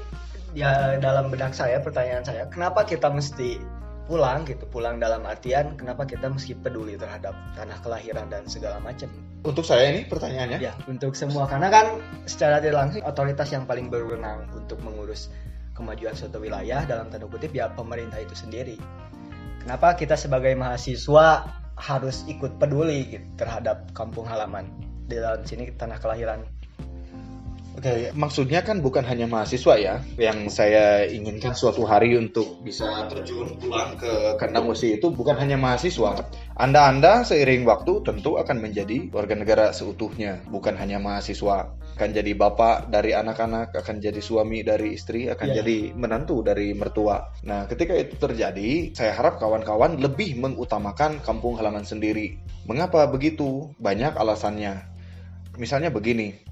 ya 0.56 0.96
dalam 1.04 1.28
benak 1.28 1.52
saya 1.52 1.84
pertanyaan 1.84 2.24
saya, 2.24 2.48
kenapa 2.48 2.88
kita 2.88 3.12
mesti 3.12 3.60
pulang 4.12 4.44
gitu? 4.44 4.68
Pulang 4.68 5.00
dalam 5.00 5.24
artian 5.24 5.80
kenapa 5.80 6.04
kita 6.04 6.28
mesti 6.28 6.52
peduli 6.60 7.00
terhadap 7.00 7.32
tanah 7.56 7.80
kelahiran 7.80 8.28
dan 8.28 8.44
segala 8.52 8.84
macam? 8.84 9.08
Untuk 9.48 9.64
saya 9.64 9.88
ini 9.88 10.04
pertanyaannya? 10.04 10.60
Ya, 10.60 10.76
untuk 10.92 11.16
semua 11.16 11.48
karena 11.48 11.72
kan 11.72 11.96
secara 12.28 12.60
tidak 12.60 12.76
langsung 12.76 13.08
otoritas 13.08 13.48
yang 13.56 13.64
paling 13.64 13.88
berwenang 13.88 14.52
untuk 14.52 14.84
mengurus 14.84 15.32
kemajuan 15.72 16.12
suatu 16.12 16.44
wilayah 16.44 16.84
dalam 16.84 17.08
tanda 17.08 17.32
kutip 17.32 17.56
ya 17.56 17.72
pemerintah 17.72 18.20
itu 18.20 18.36
sendiri. 18.36 18.76
Kenapa 19.64 19.96
kita 19.96 20.20
sebagai 20.20 20.52
mahasiswa 20.60 21.48
harus 21.80 22.28
ikut 22.28 22.60
peduli 22.60 23.16
gitu, 23.16 23.26
terhadap 23.40 23.90
kampung 23.96 24.28
halaman 24.28 24.68
di 25.08 25.16
dalam 25.16 25.42
sini 25.48 25.72
tanah 25.74 25.98
kelahiran. 25.98 26.44
Oke, 27.72 28.12
maksudnya 28.12 28.68
kan 28.68 28.84
bukan 28.84 29.08
hanya 29.08 29.32
mahasiswa 29.32 29.80
ya 29.80 30.04
yang 30.20 30.52
saya 30.52 31.08
inginkan 31.08 31.56
suatu 31.56 31.88
hari 31.88 32.20
untuk 32.20 32.60
bisa 32.60 33.08
terjun 33.08 33.56
pulang 33.56 33.96
ke 33.96 34.36
kandang 34.36 34.68
musi 34.68 35.00
itu 35.00 35.08
bukan 35.08 35.40
hanya 35.40 35.56
mahasiswa. 35.56 36.28
Anda-anda 36.60 37.24
seiring 37.24 37.64
waktu 37.64 38.04
tentu 38.04 38.36
akan 38.36 38.60
menjadi 38.60 39.08
warga 39.16 39.40
negara 39.40 39.66
seutuhnya, 39.72 40.44
bukan 40.52 40.76
hanya 40.76 41.00
mahasiswa. 41.00 41.72
Akan 41.96 42.12
jadi 42.12 42.36
bapak 42.36 42.92
dari 42.92 43.16
anak-anak, 43.16 43.72
akan 43.72 44.04
jadi 44.04 44.20
suami 44.20 44.68
dari 44.68 45.00
istri, 45.00 45.32
akan 45.32 45.48
Ya. 45.56 45.64
jadi 45.64 45.96
menantu 45.96 46.44
dari 46.44 46.76
mertua. 46.76 47.32
Nah, 47.48 47.72
ketika 47.72 47.96
itu 47.96 48.20
terjadi, 48.20 48.92
saya 48.92 49.16
harap 49.16 49.40
kawan-kawan 49.40 49.96
lebih 49.96 50.36
mengutamakan 50.38 51.24
kampung 51.24 51.56
halaman 51.56 51.88
sendiri. 51.88 52.36
Mengapa 52.68 53.08
begitu? 53.08 53.72
Banyak 53.80 54.18
alasannya. 54.18 54.92
Misalnya 55.60 55.94
begini, 55.94 56.51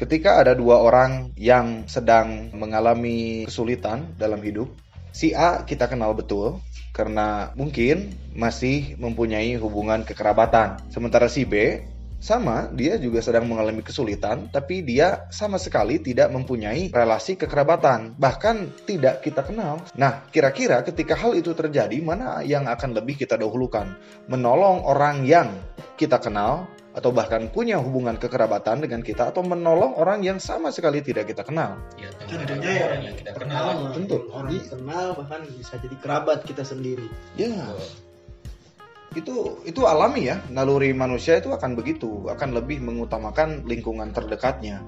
ketika 0.00 0.40
ada 0.40 0.56
dua 0.56 0.80
orang 0.80 1.36
yang 1.36 1.84
sedang 1.84 2.48
mengalami 2.56 3.44
kesulitan 3.44 4.16
dalam 4.16 4.40
hidup, 4.40 4.72
si 5.12 5.36
A 5.36 5.68
kita 5.68 5.92
kenal 5.92 6.16
betul 6.16 6.64
karena 6.96 7.52
mungkin 7.52 8.16
masih 8.32 8.96
mempunyai 8.96 9.60
hubungan 9.60 10.00
kekerabatan. 10.08 10.80
Sementara 10.88 11.28
si 11.28 11.44
B 11.44 11.84
sama, 12.20 12.68
dia 12.72 13.00
juga 13.00 13.24
sedang 13.24 13.48
mengalami 13.48 13.80
kesulitan, 13.80 14.52
tapi 14.52 14.84
dia 14.84 15.24
sama 15.32 15.56
sekali 15.56 15.96
tidak 16.04 16.28
mempunyai 16.28 16.92
relasi 16.92 17.36
kekerabatan, 17.36 18.12
bahkan 18.20 18.68
tidak 18.84 19.24
kita 19.24 19.40
kenal. 19.40 19.80
Nah, 19.96 20.28
kira-kira 20.28 20.84
ketika 20.84 21.16
hal 21.16 21.32
itu 21.32 21.56
terjadi, 21.56 21.96
mana 22.04 22.44
yang 22.44 22.68
akan 22.68 22.92
lebih 22.92 23.24
kita 23.24 23.40
dahulukan? 23.40 23.96
Menolong 24.28 24.84
orang 24.84 25.24
yang 25.24 25.48
kita 25.96 26.20
kenal 26.20 26.68
atau 26.90 27.14
bahkan 27.14 27.46
punya 27.54 27.78
hubungan 27.78 28.18
kekerabatan 28.18 28.82
dengan 28.82 29.00
kita 29.06 29.30
atau 29.30 29.46
menolong 29.46 29.94
orang 29.94 30.26
yang 30.26 30.42
sama 30.42 30.74
sekali 30.74 30.98
tidak 31.02 31.30
kita 31.30 31.46
kenal. 31.46 31.78
Ya, 31.94 32.10
Tentunya 32.26 32.70
ya 32.70 32.82
orang 32.90 33.02
yang 33.06 33.16
kita 33.16 33.32
kenal. 33.38 33.66
Tentu. 33.94 34.16
Orang 34.34 34.58
kenal 34.66 35.06
bahkan 35.14 35.40
bisa 35.54 35.74
jadi 35.78 35.96
kerabat 36.02 36.42
kita 36.42 36.66
sendiri. 36.66 37.06
Ya. 37.38 37.54
Itu 39.14 39.62
itu 39.62 39.86
alami 39.86 40.30
ya. 40.30 40.42
Naluri 40.50 40.90
manusia 40.90 41.38
itu 41.38 41.54
akan 41.54 41.78
begitu, 41.78 42.26
akan 42.26 42.58
lebih 42.58 42.82
mengutamakan 42.82 43.66
lingkungan 43.70 44.10
terdekatnya. 44.10 44.82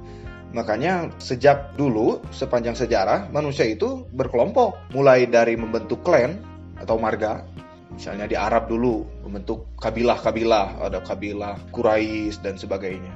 Makanya 0.52 1.09
sejak 1.16 1.78
dulu 1.80 2.21
sepanjang 2.28 2.76
sejarah 2.76 3.32
manusia 3.32 3.64
itu 3.64 4.04
berkelompok, 4.12 4.92
mulai 4.92 5.25
dari 5.25 5.56
membentuk 5.56 6.04
klan 6.04 6.37
atau 6.76 7.00
marga. 7.00 7.47
Misalnya 7.96 8.26
di 8.26 8.37
Arab 8.37 8.68
dulu 8.72 9.04
membentuk 9.26 9.68
kabilah-kabilah, 9.78 10.80
ada 10.80 11.00
kabilah 11.04 11.61
Quraisy 11.70 12.40
dan 12.40 12.56
sebagainya. 12.56 13.14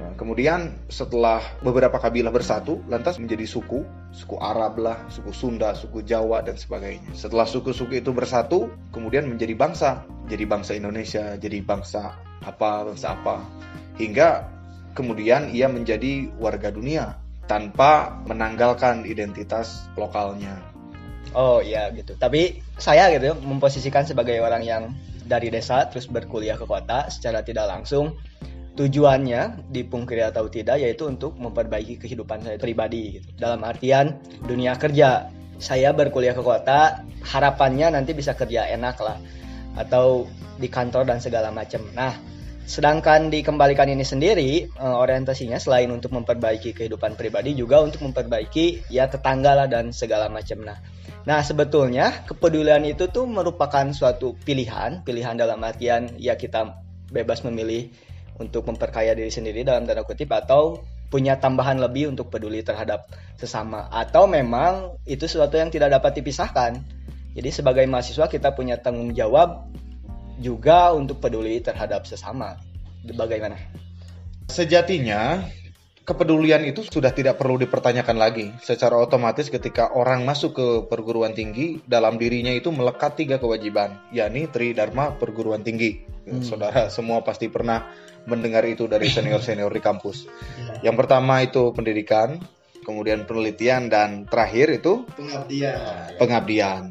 Nah, 0.00 0.16
kemudian 0.16 0.80
setelah 0.88 1.44
beberapa 1.60 2.00
kabilah 2.00 2.32
bersatu, 2.32 2.80
lantas 2.88 3.20
menjadi 3.20 3.44
suku, 3.44 3.84
suku 4.16 4.36
Arab 4.40 4.80
lah, 4.80 5.04
suku 5.12 5.28
Sunda, 5.28 5.76
suku 5.76 6.00
Jawa 6.00 6.40
dan 6.40 6.56
sebagainya. 6.56 7.12
Setelah 7.12 7.44
suku-suku 7.44 8.00
itu 8.00 8.10
bersatu, 8.16 8.72
kemudian 8.96 9.28
menjadi 9.28 9.52
bangsa, 9.52 10.08
jadi 10.24 10.48
bangsa 10.48 10.72
Indonesia, 10.72 11.36
jadi 11.36 11.60
bangsa 11.60 12.16
apa, 12.40 12.88
bangsa 12.88 13.12
apa, 13.12 13.44
hingga 14.00 14.48
kemudian 14.96 15.52
ia 15.52 15.68
menjadi 15.68 16.32
warga 16.40 16.72
dunia 16.72 17.20
tanpa 17.44 18.24
menanggalkan 18.24 19.04
identitas 19.04 19.84
lokalnya. 20.00 20.69
Oh 21.34 21.62
iya 21.62 21.90
gitu. 21.94 22.18
Tapi 22.18 22.58
saya 22.74 23.10
gitu 23.14 23.38
memposisikan 23.42 24.02
sebagai 24.02 24.38
orang 24.42 24.62
yang 24.66 24.82
dari 25.30 25.46
desa 25.46 25.86
terus 25.86 26.10
berkuliah 26.10 26.58
ke 26.58 26.66
kota 26.66 27.06
secara 27.06 27.46
tidak 27.46 27.70
langsung 27.70 28.18
tujuannya 28.74 29.70
dipungkiri 29.70 30.26
atau 30.26 30.50
tidak 30.50 30.82
yaitu 30.82 31.06
untuk 31.06 31.38
memperbaiki 31.38 32.02
kehidupan 32.02 32.42
saya 32.42 32.58
pribadi 32.58 33.20
gitu. 33.20 33.28
Dalam 33.38 33.62
artian 33.62 34.18
dunia 34.42 34.74
kerja. 34.74 35.30
Saya 35.60 35.92
berkuliah 35.92 36.32
ke 36.32 36.40
kota, 36.40 37.04
harapannya 37.20 37.92
nanti 37.92 38.16
bisa 38.16 38.32
kerja 38.32 38.64
enak 38.64 38.96
lah 38.96 39.20
atau 39.76 40.24
di 40.56 40.72
kantor 40.72 41.04
dan 41.04 41.20
segala 41.20 41.52
macam. 41.52 41.84
Nah, 41.92 42.16
sedangkan 42.64 43.28
dikembalikan 43.28 43.84
ini 43.92 44.00
sendiri 44.00 44.64
eh, 44.64 44.96
orientasinya 45.04 45.60
selain 45.60 45.92
untuk 45.92 46.16
memperbaiki 46.16 46.72
kehidupan 46.72 47.12
pribadi 47.12 47.52
juga 47.52 47.84
untuk 47.84 48.00
memperbaiki 48.08 48.88
ya 48.88 49.04
tetangga 49.12 49.52
lah 49.52 49.68
dan 49.68 49.92
segala 49.92 50.32
macam. 50.32 50.64
Nah, 50.64 50.80
Nah, 51.30 51.46
sebetulnya 51.46 52.26
kepedulian 52.26 52.82
itu 52.82 53.06
tuh 53.06 53.22
merupakan 53.22 53.86
suatu 53.94 54.34
pilihan, 54.42 55.06
pilihan 55.06 55.38
dalam 55.38 55.62
artian 55.62 56.10
ya 56.18 56.34
kita 56.34 56.82
bebas 57.06 57.46
memilih 57.46 57.86
untuk 58.42 58.66
memperkaya 58.66 59.14
diri 59.14 59.30
sendiri 59.30 59.62
dalam 59.62 59.86
tanda 59.86 60.02
kutip 60.02 60.26
atau 60.34 60.82
punya 61.06 61.38
tambahan 61.38 61.78
lebih 61.78 62.10
untuk 62.10 62.34
peduli 62.34 62.66
terhadap 62.66 63.06
sesama 63.38 63.86
atau 63.94 64.26
memang 64.26 64.98
itu 65.06 65.30
sesuatu 65.30 65.54
yang 65.54 65.70
tidak 65.70 65.94
dapat 65.94 66.18
dipisahkan. 66.18 66.82
Jadi 67.38 67.50
sebagai 67.54 67.86
mahasiswa 67.86 68.26
kita 68.26 68.50
punya 68.58 68.82
tanggung 68.82 69.14
jawab 69.14 69.70
juga 70.42 70.90
untuk 70.90 71.22
peduli 71.22 71.62
terhadap 71.62 72.10
sesama. 72.10 72.58
Bagaimana? 73.06 73.54
Sejatinya 74.50 75.46
kepedulian 76.04 76.64
itu 76.66 76.82
sudah 76.86 77.12
tidak 77.14 77.38
perlu 77.38 77.60
dipertanyakan 77.60 78.16
lagi. 78.18 78.50
Secara 78.60 78.98
otomatis 78.98 79.46
ketika 79.52 79.92
orang 79.94 80.24
masuk 80.26 80.56
ke 80.56 80.66
perguruan 80.90 81.36
tinggi, 81.36 81.78
dalam 81.86 82.16
dirinya 82.18 82.50
itu 82.50 82.72
melekat 82.74 83.16
tiga 83.20 83.36
kewajiban, 83.38 84.00
yakni 84.10 84.48
Tridharma 84.50 85.16
perguruan 85.20 85.62
tinggi. 85.62 86.02
Hmm. 86.26 86.42
Saudara 86.44 86.88
semua 86.92 87.22
pasti 87.24 87.48
pernah 87.48 87.88
mendengar 88.28 88.64
itu 88.68 88.84
dari 88.90 89.08
senior-senior 89.14 89.70
di 89.72 89.82
kampus. 89.82 90.26
Iya. 90.26 90.90
Yang 90.90 90.96
pertama 91.06 91.40
itu 91.44 91.72
pendidikan, 91.72 92.40
kemudian 92.84 93.24
penelitian 93.24 93.88
dan 93.88 94.26
terakhir 94.26 94.82
itu 94.82 95.04
Pengabdian. 95.16 96.16
pengabdian. 96.18 96.82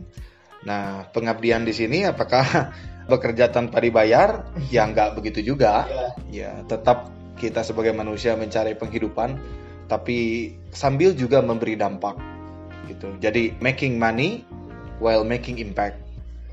Nah, 0.64 1.08
pengabdian 1.12 1.64
di 1.64 1.74
sini 1.76 2.04
apakah 2.08 2.72
bekerja 3.12 3.50
tanpa 3.52 3.82
dibayar? 3.82 4.48
Ya 4.70 4.86
nggak 4.86 5.18
begitu 5.18 5.42
juga. 5.56 5.86
Ya, 6.30 6.62
tetap 6.70 7.19
kita 7.40 7.64
sebagai 7.64 7.96
manusia 7.96 8.36
mencari 8.36 8.76
penghidupan, 8.76 9.40
tapi 9.88 10.52
sambil 10.76 11.16
juga 11.16 11.40
memberi 11.40 11.80
dampak. 11.80 12.20
Gitu. 12.92 13.18
Jadi 13.24 13.56
making 13.64 13.96
money 13.96 14.44
while 15.00 15.24
making 15.24 15.58
impact. 15.64 15.98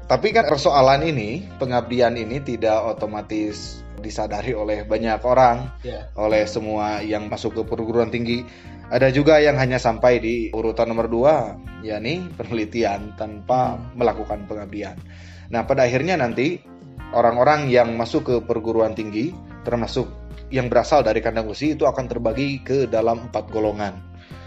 Tapi 0.07 0.31
kan 0.31 0.47
persoalan 0.47 1.03
ini, 1.03 1.43
pengabdian 1.59 2.15
ini 2.15 2.39
tidak 2.39 2.79
otomatis 2.95 3.83
disadari 3.99 4.55
oleh 4.55 4.87
banyak 4.87 5.19
orang, 5.27 5.75
Ya. 5.83 6.07
oleh 6.15 6.47
semua 6.47 7.03
yang 7.03 7.27
masuk 7.27 7.59
ke 7.59 7.63
perguruan 7.67 8.15
tinggi. 8.15 8.47
Ada 8.87 9.11
juga 9.11 9.43
yang 9.43 9.59
hanya 9.59 9.83
sampai 9.83 10.23
di 10.23 10.37
urutan 10.55 10.87
nomor 10.87 11.11
dua, 11.11 11.59
yakni 11.83 12.23
penelitian 12.39 13.19
tanpa 13.19 13.75
melakukan 13.99 14.47
pengabdian. 14.47 14.95
Nah, 15.51 15.67
pada 15.67 15.83
akhirnya 15.91 16.15
nanti 16.15 16.63
orang-orang 17.11 17.67
yang 17.67 17.99
masuk 17.99 18.31
ke 18.31 18.37
perguruan 18.47 18.95
tinggi, 18.95 19.35
termasuk 19.67 20.07
yang 20.51 20.71
berasal 20.71 21.03
dari 21.03 21.19
kandang 21.19 21.51
besi, 21.51 21.75
itu 21.75 21.85
akan 21.85 22.07
terbagi 22.07 22.63
ke 22.63 22.87
dalam 22.87 23.31
empat 23.31 23.51
golongan. 23.51 23.99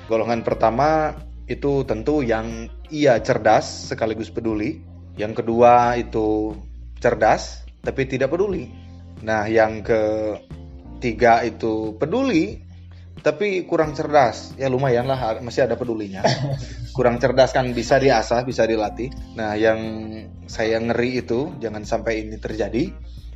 Golongan 0.08 0.42
pertama 0.42 1.14
itu 1.50 1.84
tentu 1.84 2.22
yang 2.22 2.70
ia 2.94 3.20
cerdas 3.22 3.90
sekaligus 3.90 4.30
peduli. 4.30 4.82
Yang 5.20 5.44
kedua 5.44 5.98
itu 6.00 6.56
cerdas 7.02 7.66
tapi 7.84 8.06
tidak 8.06 8.32
peduli. 8.32 8.70
Nah, 9.26 9.50
yang 9.52 9.84
ketiga 9.84 11.44
itu 11.44 11.98
peduli 12.00 12.64
tapi 13.20 13.68
kurang 13.68 13.92
cerdas. 13.94 14.56
Ya 14.56 14.72
lumayan 14.72 15.06
lah 15.10 15.44
masih 15.44 15.68
ada 15.68 15.76
pedulinya. 15.76 16.24
kurang 16.96 17.20
cerdas 17.20 17.52
kan 17.52 17.68
bisa 17.76 18.00
diasah, 18.00 18.48
bisa 18.48 18.64
dilatih. 18.64 19.12
Nah, 19.36 19.60
yang 19.60 19.80
saya 20.48 20.80
ngeri 20.80 21.22
itu 21.22 21.54
jangan 21.60 21.84
sampai 21.84 22.24
ini 22.26 22.40
terjadi 22.40 22.90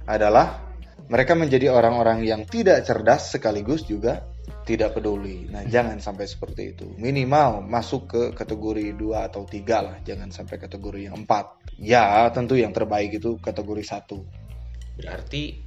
adalah 0.07 0.73
mereka 1.13 1.38
menjadi 1.38 1.70
orang-orang 1.70 2.25
yang 2.25 2.41
tidak 2.50 2.82
cerdas 2.89 3.29
sekaligus 3.29 3.86
juga 3.86 4.25
tidak 4.65 4.98
peduli. 4.98 5.46
Nah, 5.46 5.62
jangan 5.62 6.01
sampai 6.01 6.25
seperti 6.25 6.74
itu. 6.74 6.89
Minimal 6.98 7.62
masuk 7.62 8.01
ke 8.10 8.22
kategori 8.34 8.98
2 8.98 9.22
atau 9.22 9.46
3 9.46 9.62
lah, 9.86 9.96
jangan 10.01 10.34
sampai 10.34 10.58
kategori 10.58 11.13
yang 11.13 11.22
4. 11.22 11.77
Ya, 11.77 12.25
tentu 12.34 12.58
yang 12.58 12.74
terbaik 12.74 13.13
itu 13.13 13.38
kategori 13.38 13.86
1. 13.86 14.25
Berarti 14.98 15.62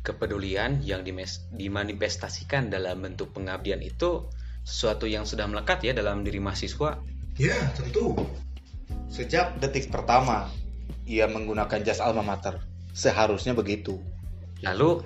kepedulian 0.00 0.80
yang 0.80 1.04
dimanifestasikan 1.52 2.72
dalam 2.72 3.04
bentuk 3.04 3.36
pengabdian 3.36 3.84
itu 3.84 4.24
sesuatu 4.64 5.04
yang 5.04 5.28
sudah 5.28 5.44
melekat 5.52 5.84
ya 5.84 5.92
dalam 5.92 6.24
diri 6.24 6.40
mahasiswa. 6.40 6.96
Ya, 7.36 7.60
tentu. 7.76 8.16
Sejak 9.12 9.60
detik 9.60 9.92
pertama 9.92 10.48
ia 11.04 11.28
menggunakan 11.28 11.84
jas 11.84 12.00
alma 12.00 12.24
mater, 12.24 12.56
seharusnya 12.96 13.52
begitu. 13.52 14.00
Lalu 14.62 15.02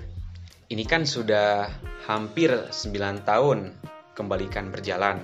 ini 0.73 0.85
kan 0.89 1.05
sudah 1.05 1.69
hampir 2.09 2.49
9 2.49 3.29
tahun 3.29 3.77
kembalikan 4.17 4.73
berjalan. 4.73 5.21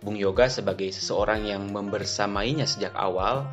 Bung 0.00 0.16
Yoga 0.16 0.48
sebagai 0.48 0.88
seseorang 0.90 1.44
yang 1.44 1.68
membersamainya 1.70 2.64
sejak 2.64 2.96
awal, 2.96 3.44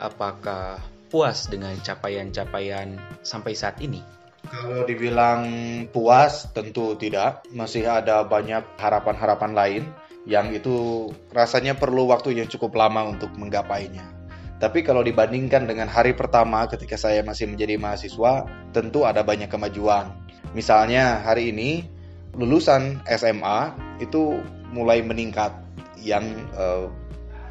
apakah 0.00 0.80
puas 1.12 1.46
dengan 1.52 1.76
capaian-capaian 1.84 2.96
sampai 3.20 3.52
saat 3.52 3.78
ini? 3.84 4.00
Kalau 4.46 4.88
dibilang 4.88 5.44
puas, 5.92 6.48
tentu 6.54 6.96
tidak. 6.96 7.44
Masih 7.52 7.84
ada 7.84 8.24
banyak 8.24 8.64
harapan-harapan 8.78 9.52
lain 9.52 9.82
yang 10.26 10.50
itu 10.50 11.06
rasanya 11.30 11.78
perlu 11.78 12.08
waktu 12.10 12.34
yang 12.40 12.48
cukup 12.50 12.74
lama 12.74 13.06
untuk 13.06 13.30
menggapainya. 13.36 14.15
Tapi 14.56 14.80
kalau 14.80 15.04
dibandingkan 15.04 15.68
dengan 15.68 15.84
hari 15.84 16.16
pertama 16.16 16.64
ketika 16.64 16.96
saya 16.96 17.20
masih 17.20 17.44
menjadi 17.44 17.76
mahasiswa, 17.76 18.48
tentu 18.72 19.04
ada 19.04 19.20
banyak 19.20 19.52
kemajuan. 19.52 20.08
Misalnya 20.56 21.20
hari 21.20 21.52
ini 21.52 21.84
lulusan 22.32 23.04
SMA 23.04 23.76
itu 24.00 24.40
mulai 24.72 25.04
meningkat 25.04 25.52
yang 26.00 26.24
eh, 26.56 26.88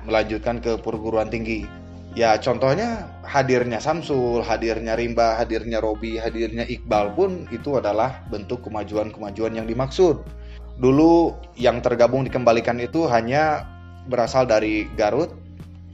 melanjutkan 0.09 0.57
ke 0.57 0.81
perguruan 0.81 1.29
tinggi. 1.29 1.69
Ya 2.15 2.39
contohnya 2.39 3.11
hadirnya 3.27 3.77
Samsul, 3.77 4.41
hadirnya 4.41 4.95
Rimba, 4.95 5.35
hadirnya 5.35 5.83
Robi, 5.83 6.15
hadirnya 6.15 6.63
Iqbal 6.63 7.11
pun 7.13 7.43
itu 7.51 7.75
adalah 7.75 8.23
bentuk 8.31 8.65
kemajuan-kemajuan 8.65 9.53
yang 9.53 9.67
dimaksud. 9.67 10.23
Dulu 10.79 11.35
yang 11.59 11.83
tergabung 11.83 12.23
dikembalikan 12.23 12.79
itu 12.79 13.05
hanya 13.11 13.67
berasal 14.07 14.47
dari 14.47 14.87
Garut 14.95 15.44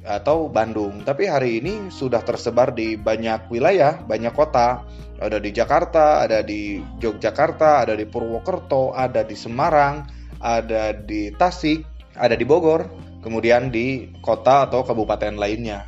atau 0.01 0.49
Bandung, 0.49 1.05
tapi 1.05 1.29
hari 1.29 1.61
ini 1.61 1.93
sudah 1.93 2.25
tersebar 2.25 2.73
di 2.73 2.97
banyak 2.97 3.49
wilayah, 3.53 4.01
banyak 4.01 4.33
kota. 4.33 4.81
Ada 5.21 5.37
di 5.37 5.53
Jakarta, 5.53 6.25
ada 6.25 6.41
di 6.41 6.81
Yogyakarta, 6.97 7.85
ada 7.85 7.93
di 7.93 8.09
Purwokerto, 8.09 8.97
ada 8.97 9.21
di 9.21 9.37
Semarang, 9.37 10.09
ada 10.41 10.97
di 10.97 11.29
Tasik, 11.37 11.85
ada 12.17 12.33
di 12.33 12.41
Bogor, 12.41 12.89
kemudian 13.21 13.69
di 13.69 14.09
kota 14.25 14.65
atau 14.65 14.81
kabupaten 14.81 15.37
lainnya. 15.37 15.85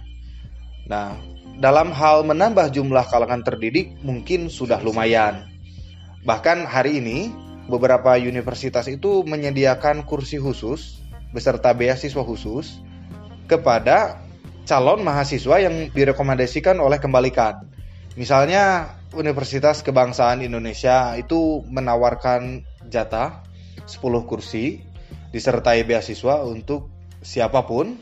Nah, 0.86 1.18
dalam 1.58 1.90
hal 1.90 2.22
menambah 2.22 2.70
jumlah 2.70 3.10
kalangan 3.10 3.42
terdidik 3.42 3.98
mungkin 4.06 4.54
sudah 4.54 4.78
lumayan. 4.86 5.50
Bahkan 6.22 6.70
hari 6.70 7.02
ini 7.02 7.34
beberapa 7.66 8.14
universitas 8.22 8.86
itu 8.86 9.26
menyediakan 9.26 10.06
kursi 10.06 10.38
khusus 10.38 11.02
beserta 11.34 11.74
beasiswa 11.74 12.22
khusus 12.22 12.78
kepada 13.48 14.24
calon 14.64 15.04
mahasiswa 15.04 15.60
yang 15.60 15.92
direkomendasikan 15.92 16.80
oleh 16.80 17.00
kembalikan. 17.00 17.68
Misalnya 18.16 18.96
Universitas 19.14 19.86
Kebangsaan 19.86 20.42
Indonesia 20.42 21.14
itu 21.20 21.62
menawarkan 21.68 22.66
jatah 22.90 23.44
10 23.86 24.00
kursi 24.30 24.82
disertai 25.34 25.84
beasiswa 25.84 26.46
untuk 26.46 26.90
siapa 27.26 27.66
pun 27.66 27.98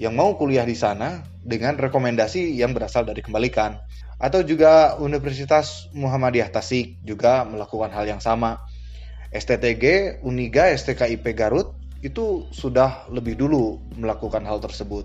yang 0.00 0.16
mau 0.16 0.36
kuliah 0.36 0.64
di 0.64 0.72
sana 0.72 1.20
dengan 1.44 1.76
rekomendasi 1.76 2.56
yang 2.56 2.72
berasal 2.72 3.04
dari 3.04 3.20
kembalikan. 3.20 3.80
Atau 4.20 4.44
juga 4.44 5.00
Universitas 5.00 5.88
Muhammadiyah 5.96 6.52
Tasik 6.52 7.00
juga 7.04 7.44
melakukan 7.48 7.88
hal 7.92 8.04
yang 8.04 8.20
sama. 8.20 8.60
STTG, 9.32 10.18
Uniga, 10.24 10.68
STKIP 10.72 11.32
Garut 11.32 11.79
itu 12.00 12.48
sudah 12.50 13.08
lebih 13.12 13.36
dulu 13.36 13.80
melakukan 13.96 14.44
hal 14.44 14.60
tersebut. 14.60 15.04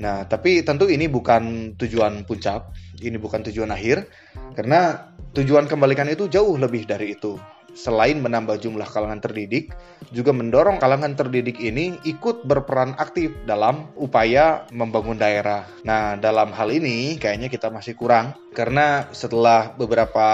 Nah, 0.00 0.24
tapi 0.24 0.64
tentu 0.64 0.88
ini 0.88 1.06
bukan 1.12 1.76
tujuan 1.76 2.24
puncak, 2.24 2.72
ini 3.04 3.20
bukan 3.20 3.44
tujuan 3.44 3.68
akhir, 3.68 4.08
karena 4.56 5.12
tujuan 5.36 5.68
kembalikan 5.68 6.08
itu 6.08 6.24
jauh 6.26 6.56
lebih 6.56 6.88
dari 6.88 7.12
itu. 7.14 7.36
Selain 7.70 8.18
menambah 8.18 8.58
jumlah 8.58 8.88
kalangan 8.90 9.22
terdidik, 9.22 9.70
juga 10.10 10.34
mendorong 10.34 10.82
kalangan 10.82 11.14
terdidik 11.14 11.62
ini 11.62 11.94
ikut 12.02 12.42
berperan 12.42 12.98
aktif 12.98 13.30
dalam 13.46 13.94
upaya 13.94 14.66
membangun 14.74 15.14
daerah. 15.14 15.68
Nah, 15.86 16.18
dalam 16.18 16.50
hal 16.50 16.72
ini 16.74 17.14
kayaknya 17.20 17.46
kita 17.46 17.70
masih 17.70 17.94
kurang, 17.94 18.34
karena 18.56 19.06
setelah 19.14 19.70
beberapa 19.78 20.26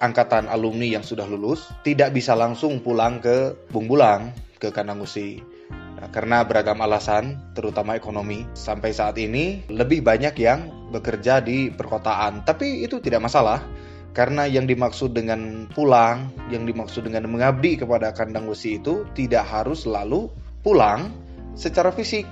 angkatan 0.00 0.48
alumni 0.48 0.88
yang 0.88 1.04
sudah 1.04 1.28
lulus, 1.28 1.68
tidak 1.84 2.14
bisa 2.16 2.32
langsung 2.32 2.80
pulang 2.80 3.20
ke 3.20 3.52
Bung 3.68 3.84
Bulang, 3.84 4.32
ke 4.62 4.70
Kandang 4.70 5.02
Usi. 5.02 5.42
Nah, 5.98 6.06
karena 6.14 6.46
beragam 6.46 6.78
alasan, 6.78 7.50
terutama 7.58 7.98
ekonomi, 7.98 8.46
sampai 8.54 8.94
saat 8.94 9.18
ini 9.18 9.66
lebih 9.66 10.06
banyak 10.06 10.38
yang 10.38 10.90
bekerja 10.94 11.42
di 11.42 11.74
perkotaan. 11.74 12.46
Tapi 12.46 12.86
itu 12.86 13.02
tidak 13.02 13.26
masalah, 13.26 13.58
karena 14.14 14.46
yang 14.46 14.70
dimaksud 14.70 15.10
dengan 15.10 15.66
pulang, 15.66 16.30
yang 16.54 16.62
dimaksud 16.62 17.02
dengan 17.02 17.26
mengabdi 17.26 17.74
kepada 17.74 18.14
kandang 18.14 18.46
besi 18.46 18.78
itu 18.78 19.02
tidak 19.18 19.46
harus 19.50 19.82
selalu 19.82 20.30
pulang 20.62 21.10
secara 21.58 21.90
fisik. 21.90 22.26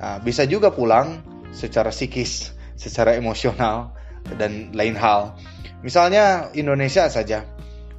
Nah, 0.00 0.20
bisa 0.24 0.48
juga 0.48 0.72
pulang 0.72 1.20
secara 1.52 1.92
psikis, 1.92 2.52
secara 2.80 3.16
emosional, 3.16 3.92
dan 4.40 4.72
lain 4.72 4.96
hal. 4.96 5.36
Misalnya 5.84 6.48
Indonesia 6.56 7.08
saja, 7.12 7.44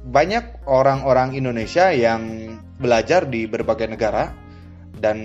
banyak 0.06 0.62
orang-orang 0.70 1.34
Indonesia 1.34 1.90
yang 1.90 2.54
belajar 2.78 3.26
di 3.26 3.50
berbagai 3.50 3.90
negara 3.90 4.30
dan 5.02 5.18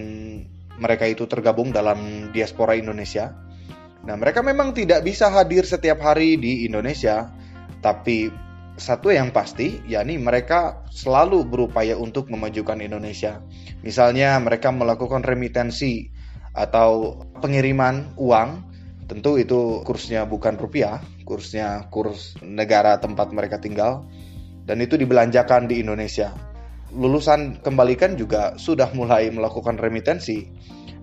mereka 0.82 1.06
itu 1.06 1.30
tergabung 1.30 1.70
dalam 1.70 2.32
diaspora 2.34 2.74
Indonesia. 2.74 3.30
Nah, 4.02 4.17
mereka 4.17 4.41
memang 4.41 4.74
tidak 4.74 5.06
bisa 5.06 5.30
hadir 5.30 5.62
setiap 5.62 6.02
hari 6.02 6.41
di 6.41 6.65
Indonesia, 6.65 7.30
tapi 7.86 8.34
satu 8.82 9.13
yang 9.13 9.30
pasti, 9.30 9.78
yakni 9.86 10.17
mereka 10.17 10.82
selalu 10.89 11.46
berupaya 11.46 11.94
untuk 11.94 12.34
memajukan 12.34 12.82
Indonesia. 12.82 13.46
Misalnya 13.86 14.41
mereka 14.41 14.74
melakukan 14.74 15.22
remitensi 15.22 16.10
atau 16.58 17.22
pengiriman 17.38 18.17
uang, 18.17 18.50
tentu 19.06 19.38
itu 19.38 19.86
kursnya 19.86 20.26
bukan 20.26 20.58
rupiah, 20.58 20.98
kursnya 21.22 21.94
kurs 21.94 22.34
negara 22.41 22.98
tempat 22.98 23.30
mereka 23.30 23.62
tinggal, 23.62 24.10
dan 24.65 24.78
itu 24.82 24.97
dibelanjakan 24.97 25.65
di 25.65 25.82
Indonesia. 25.82 26.34
Lulusan 26.91 27.63
kembalikan 27.63 28.19
juga 28.19 28.60
sudah 28.60 28.91
mulai 28.91 29.32
melakukan 29.32 29.80
remitensi. 29.80 30.47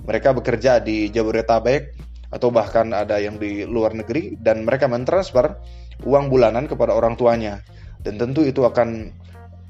Mereka 0.04 0.36
bekerja 0.36 0.80
di 0.80 1.08
Jabodetabek 1.08 1.96
atau 2.28 2.52
bahkan 2.52 2.92
ada 2.92 3.16
yang 3.16 3.40
di 3.40 3.64
luar 3.64 3.96
negeri 3.96 4.36
dan 4.36 4.68
mereka 4.68 4.84
mentransfer 4.84 5.56
uang 6.04 6.28
bulanan 6.28 6.68
kepada 6.68 6.92
orang 6.92 7.16
tuanya. 7.16 7.64
Dan 7.98 8.20
tentu 8.20 8.44
itu 8.44 8.62
akan 8.62 9.10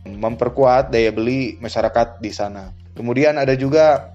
memperkuat 0.04 0.90
daya 0.90 1.10
beli 1.14 1.58
masyarakat 1.58 2.22
di 2.22 2.30
sana. 2.34 2.74
Kemudian 2.94 3.38
ada 3.38 3.54
juga 3.54 4.14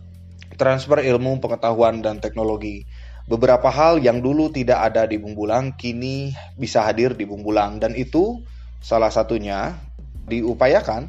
transfer 0.60 1.02
ilmu 1.02 1.40
pengetahuan 1.40 2.04
dan 2.04 2.20
teknologi. 2.20 2.84
Beberapa 3.24 3.72
hal 3.72 4.04
yang 4.04 4.20
dulu 4.20 4.52
tidak 4.52 4.92
ada 4.92 5.08
di 5.08 5.16
Bumbulang 5.16 5.80
kini 5.80 6.36
bisa 6.60 6.84
hadir 6.84 7.16
di 7.16 7.24
Bumbulang 7.24 7.80
dan 7.80 7.96
itu 7.96 8.44
salah 8.84 9.08
satunya 9.08 9.80
diupayakan 10.28 11.08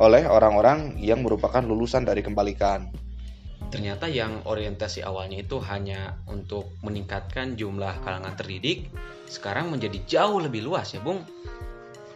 oleh 0.00 0.24
orang-orang 0.24 0.96
yang 0.96 1.20
merupakan 1.20 1.60
lulusan 1.60 2.08
dari 2.08 2.24
kembalikan. 2.24 2.88
Ternyata 3.68 4.08
yang 4.08 4.46
orientasi 4.48 5.04
awalnya 5.04 5.44
itu 5.44 5.60
hanya 5.60 6.16
untuk 6.24 6.72
meningkatkan 6.80 7.58
jumlah 7.58 8.00
kalangan 8.00 8.32
terdidik, 8.38 8.88
sekarang 9.28 9.68
menjadi 9.68 9.98
jauh 10.08 10.40
lebih 10.40 10.64
luas 10.64 10.96
ya, 10.96 11.04
Bung. 11.04 11.20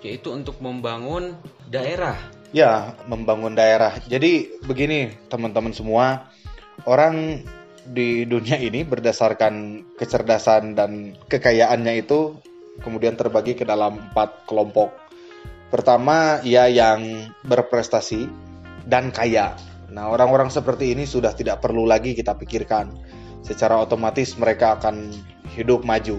Yaitu 0.00 0.32
untuk 0.32 0.56
membangun 0.64 1.36
daerah. 1.68 2.16
Ya, 2.56 2.96
membangun 3.04 3.52
daerah. 3.52 4.00
Jadi 4.08 4.48
begini, 4.64 5.12
teman-teman 5.28 5.76
semua, 5.76 6.32
orang 6.88 7.44
di 7.84 8.24
dunia 8.24 8.56
ini 8.56 8.86
berdasarkan 8.86 9.84
kecerdasan 9.98 10.78
dan 10.78 11.18
kekayaannya 11.28 12.06
itu 12.06 12.38
kemudian 12.78 13.18
terbagi 13.18 13.58
ke 13.58 13.66
dalam 13.66 13.98
empat 14.10 14.46
kelompok. 14.46 14.94
Pertama, 15.70 16.38
ya 16.46 16.70
yang 16.70 17.30
berprestasi 17.42 18.30
dan 18.86 19.10
kaya. 19.10 19.54
Nah, 19.90 20.10
orang-orang 20.10 20.50
seperti 20.50 20.94
ini 20.94 21.06
sudah 21.06 21.34
tidak 21.34 21.58
perlu 21.58 21.86
lagi 21.86 22.14
kita 22.14 22.38
pikirkan. 22.38 22.94
Secara 23.42 23.82
otomatis 23.82 24.38
mereka 24.38 24.78
akan 24.78 25.10
hidup 25.58 25.82
maju. 25.82 26.18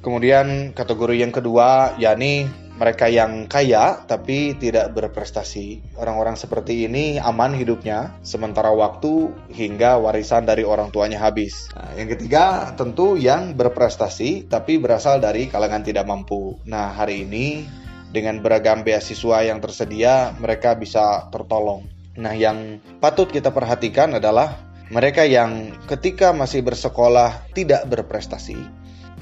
Kemudian 0.00 0.72
kategori 0.72 1.16
yang 1.18 1.32
kedua 1.34 1.96
yakni 2.00 2.48
mereka 2.76 3.08
yang 3.08 3.48
kaya 3.48 4.04
tapi 4.04 4.52
tidak 4.56 4.92
berprestasi. 4.92 5.96
Orang-orang 5.96 6.36
seperti 6.36 6.84
ini 6.84 7.16
aman 7.16 7.56
hidupnya 7.56 8.12
sementara 8.20 8.68
waktu 8.72 9.32
hingga 9.48 9.96
warisan 9.96 10.44
dari 10.44 10.62
orang 10.62 10.92
tuanya 10.92 11.16
habis. 11.20 11.72
Nah, 11.72 11.96
yang 11.96 12.08
ketiga 12.12 12.72
tentu 12.76 13.16
yang 13.16 13.56
berprestasi 13.56 14.46
tapi 14.46 14.76
berasal 14.76 15.18
dari 15.18 15.48
kalangan 15.48 15.82
tidak 15.82 16.04
mampu. 16.04 16.60
Nah, 16.68 16.92
hari 16.92 17.24
ini 17.24 17.64
dengan 18.12 18.44
beragam 18.44 18.84
beasiswa 18.84 19.42
yang 19.42 19.58
tersedia 19.64 20.36
mereka 20.36 20.76
bisa 20.76 21.32
tertolong. 21.32 21.88
Nah, 22.16 22.36
yang 22.36 22.80
patut 23.00 23.28
kita 23.32 23.52
perhatikan 23.52 24.16
adalah 24.20 24.56
mereka 24.92 25.24
yang 25.26 25.74
ketika 25.88 26.30
masih 26.30 26.62
bersekolah 26.62 27.50
tidak 27.56 27.88
berprestasi 27.90 28.56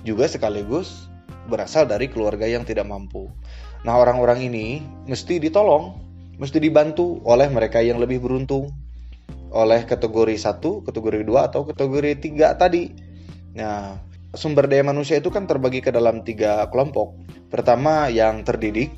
juga 0.05 0.29
sekaligus 0.29 1.09
berasal 1.49 1.89
dari 1.89 2.09
keluarga 2.09 2.49
yang 2.49 2.65
tidak 2.65 2.89
mampu. 2.89 3.29
Nah, 3.85 4.01
orang-orang 4.01 4.49
ini 4.49 4.81
mesti 5.05 5.37
ditolong, 5.37 5.97
mesti 6.41 6.57
dibantu 6.57 7.21
oleh 7.29 7.49
mereka 7.53 7.85
yang 7.85 8.01
lebih 8.01 8.25
beruntung. 8.25 8.73
Oleh 9.55 9.87
kategori 9.87 10.35
1, 10.35 10.83
kategori 10.83 11.23
2 11.23 11.49
atau 11.49 11.63
kategori 11.69 12.19
3 12.19 12.59
tadi. 12.59 12.91
Nah, 13.55 14.01
sumber 14.35 14.67
daya 14.67 14.83
manusia 14.83 15.23
itu 15.23 15.31
kan 15.31 15.47
terbagi 15.47 15.79
ke 15.79 15.95
dalam 15.95 16.27
tiga 16.27 16.67
kelompok. 16.75 17.15
Pertama 17.53 18.11
yang 18.11 18.43
terdidik, 18.43 18.91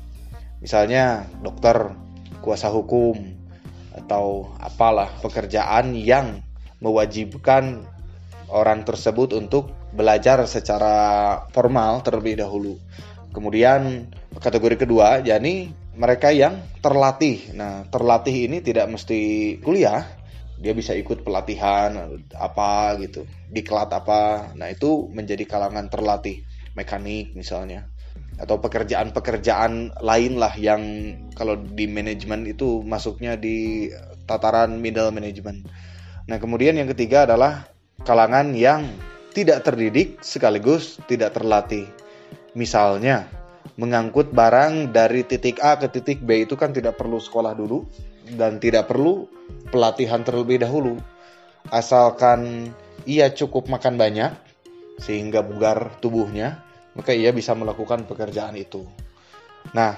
misalnya 0.63 1.29
dokter, 1.45 1.93
kuasa 2.41 2.73
hukum, 2.73 3.37
atau 3.93 4.49
apalah 4.57 5.13
pekerjaan 5.21 5.93
yang 5.93 6.41
mewajibkan 6.81 7.85
orang 8.51 8.87
tersebut 8.87 9.35
untuk 9.35 9.71
belajar 9.91 10.43
secara 10.47 10.95
formal 11.51 12.03
terlebih 12.03 12.39
dahulu. 12.39 12.79
Kemudian 13.31 14.09
kategori 14.39 14.87
kedua, 14.87 15.21
yakni 15.21 15.71
mereka 15.97 16.29
yang 16.33 16.61
terlatih. 16.79 17.53
Nah, 17.57 17.85
terlatih 17.89 18.49
ini 18.49 18.61
tidak 18.61 18.87
mesti 18.87 19.55
kuliah, 19.61 20.05
dia 20.57 20.73
bisa 20.73 20.97
ikut 20.97 21.21
pelatihan 21.21 22.17
apa 22.33 22.97
gitu, 23.01 23.25
diklat 23.49 23.93
apa. 23.93 24.53
Nah, 24.57 24.69
itu 24.73 25.05
menjadi 25.11 25.45
kalangan 25.45 25.89
terlatih, 25.89 26.41
mekanik 26.73 27.37
misalnya. 27.37 27.89
Atau 28.37 28.61
pekerjaan-pekerjaan 28.61 30.01
lain 30.01 30.33
lah 30.37 30.53
yang 30.57 30.81
kalau 31.33 31.57
di 31.57 31.89
manajemen 31.89 32.45
itu 32.45 32.85
masuknya 32.85 33.37
di 33.37 33.89
tataran 34.29 34.77
middle 34.77 35.09
management. 35.09 35.65
Nah, 36.29 36.37
kemudian 36.37 36.77
yang 36.77 36.89
ketiga 36.89 37.25
adalah 37.25 37.76
kalangan 38.03 38.53
yang 38.53 38.85
tidak 39.33 39.65
terdidik 39.65 40.17
sekaligus 40.25 40.97
tidak 41.05 41.37
terlatih. 41.37 41.85
Misalnya, 42.57 43.29
mengangkut 43.77 44.33
barang 44.33 44.89
dari 44.89 45.21
titik 45.21 45.61
A 45.61 45.77
ke 45.77 45.85
titik 45.93 46.25
B 46.25 46.49
itu 46.49 46.57
kan 46.57 46.73
tidak 46.73 46.97
perlu 46.97 47.21
sekolah 47.21 47.53
dulu 47.53 47.85
dan 48.33 48.57
tidak 48.57 48.89
perlu 48.89 49.29
pelatihan 49.69 50.25
terlebih 50.25 50.65
dahulu. 50.65 50.97
Asalkan 51.69 52.73
ia 53.05 53.29
cukup 53.29 53.69
makan 53.69 53.95
banyak 54.01 54.33
sehingga 54.97 55.45
bugar 55.45 56.01
tubuhnya, 56.01 56.65
maka 56.97 57.13
ia 57.13 57.29
bisa 57.29 57.53
melakukan 57.53 58.09
pekerjaan 58.09 58.57
itu. 58.57 58.81
Nah, 59.77 59.93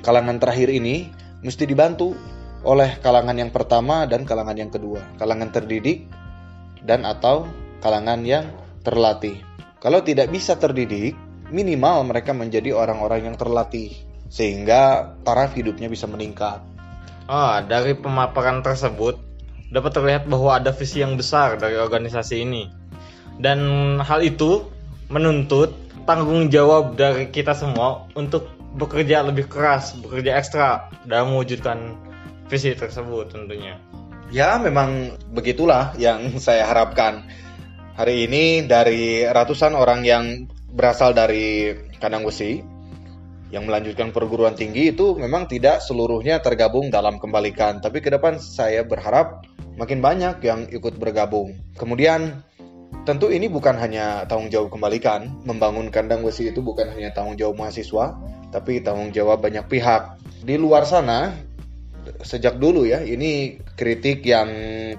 kalangan 0.00 0.40
terakhir 0.40 0.72
ini 0.72 1.12
mesti 1.44 1.68
dibantu 1.68 2.16
oleh 2.64 2.96
kalangan 3.04 3.36
yang 3.36 3.52
pertama 3.52 4.08
dan 4.08 4.24
kalangan 4.24 4.56
yang 4.56 4.72
kedua, 4.72 5.04
kalangan 5.20 5.52
terdidik 5.52 6.08
dan 6.84 7.08
atau 7.08 7.48
kalangan 7.80 8.22
yang 8.22 8.46
terlatih. 8.84 9.40
Kalau 9.80 10.00
tidak 10.04 10.32
bisa 10.32 10.56
terdidik, 10.56 11.16
minimal 11.52 12.04
mereka 12.08 12.32
menjadi 12.32 12.72
orang-orang 12.76 13.32
yang 13.32 13.36
terlatih 13.36 13.92
sehingga 14.28 15.14
taraf 15.24 15.52
hidupnya 15.56 15.88
bisa 15.88 16.08
meningkat. 16.08 16.60
Ah, 17.24 17.64
dari 17.64 17.96
pemaparan 17.96 18.60
tersebut 18.60 19.16
dapat 19.72 19.90
terlihat 19.96 20.22
bahwa 20.28 20.56
ada 20.60 20.70
visi 20.70 21.00
yang 21.00 21.16
besar 21.16 21.56
dari 21.56 21.76
organisasi 21.80 22.44
ini. 22.44 22.68
Dan 23.40 23.58
hal 23.98 24.22
itu 24.22 24.68
menuntut 25.10 25.74
tanggung 26.04 26.52
jawab 26.52 26.94
dari 26.94 27.32
kita 27.32 27.56
semua 27.56 28.06
untuk 28.14 28.46
bekerja 28.76 29.24
lebih 29.24 29.48
keras, 29.48 29.96
bekerja 29.98 30.36
ekstra 30.36 30.90
dalam 31.06 31.34
mewujudkan 31.34 31.96
visi 32.46 32.74
tersebut 32.76 33.32
tentunya. 33.32 33.80
Ya, 34.34 34.58
memang 34.58 35.14
begitulah 35.30 35.94
yang 35.94 36.34
saya 36.42 36.66
harapkan. 36.66 37.22
Hari 37.94 38.26
ini 38.26 38.66
dari 38.66 39.22
ratusan 39.22 39.78
orang 39.78 40.02
yang 40.02 40.50
berasal 40.74 41.14
dari 41.14 41.70
kandang 42.02 42.26
besi 42.26 42.58
yang 43.54 43.70
melanjutkan 43.70 44.10
perguruan 44.10 44.58
tinggi 44.58 44.90
itu 44.90 45.14
memang 45.14 45.46
tidak 45.46 45.78
seluruhnya 45.78 46.42
tergabung 46.42 46.90
dalam 46.90 47.22
kembalikan. 47.22 47.78
Tapi 47.78 48.02
ke 48.02 48.10
depan 48.10 48.42
saya 48.42 48.82
berharap 48.82 49.46
makin 49.78 50.02
banyak 50.02 50.42
yang 50.42 50.66
ikut 50.66 50.98
bergabung. 50.98 51.54
Kemudian 51.78 52.42
tentu 53.06 53.30
ini 53.30 53.46
bukan 53.46 53.78
hanya 53.78 54.26
tanggung 54.26 54.50
jawab 54.50 54.74
kembalikan. 54.74 55.30
Membangun 55.46 55.94
kandang 55.94 56.26
besi 56.26 56.50
itu 56.50 56.58
bukan 56.58 56.90
hanya 56.90 57.14
tanggung 57.14 57.38
jawab 57.38 57.54
mahasiswa, 57.62 58.18
tapi 58.50 58.82
tanggung 58.82 59.14
jawab 59.14 59.38
banyak 59.46 59.70
pihak. 59.70 60.18
Di 60.42 60.58
luar 60.58 60.82
sana 60.90 61.43
sejak 62.22 62.60
dulu 62.60 62.84
ya 62.84 63.00
ini 63.02 63.60
kritik 63.76 64.24
yang 64.26 64.48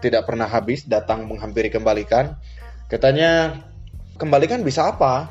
tidak 0.01 0.25
pernah 0.25 0.49
habis 0.49 0.85
datang 0.89 1.29
menghampiri 1.29 1.69
kembalikan 1.69 2.37
Katanya 2.85 3.65
kembalikan 4.21 4.61
bisa 4.61 4.93
apa? 4.93 5.29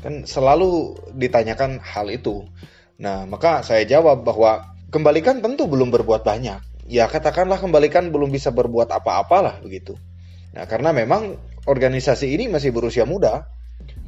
Kan 0.00 0.24
selalu 0.24 0.96
ditanyakan 1.12 1.82
hal 1.84 2.08
itu. 2.08 2.48
Nah, 2.98 3.28
maka 3.28 3.60
saya 3.60 3.84
jawab 3.84 4.24
bahwa 4.24 4.72
kembalikan 4.88 5.44
tentu 5.44 5.68
belum 5.68 5.92
berbuat 5.92 6.24
banyak. 6.24 6.88
Ya 6.88 7.04
katakanlah 7.04 7.60
kembalikan 7.60 8.08
belum 8.08 8.32
bisa 8.32 8.48
berbuat 8.48 8.88
apa-apalah 8.88 9.60
begitu. 9.60 10.00
Nah, 10.56 10.64
karena 10.64 10.96
memang 10.96 11.36
organisasi 11.68 12.32
ini 12.32 12.48
masih 12.48 12.72
berusia 12.72 13.04
muda, 13.04 13.44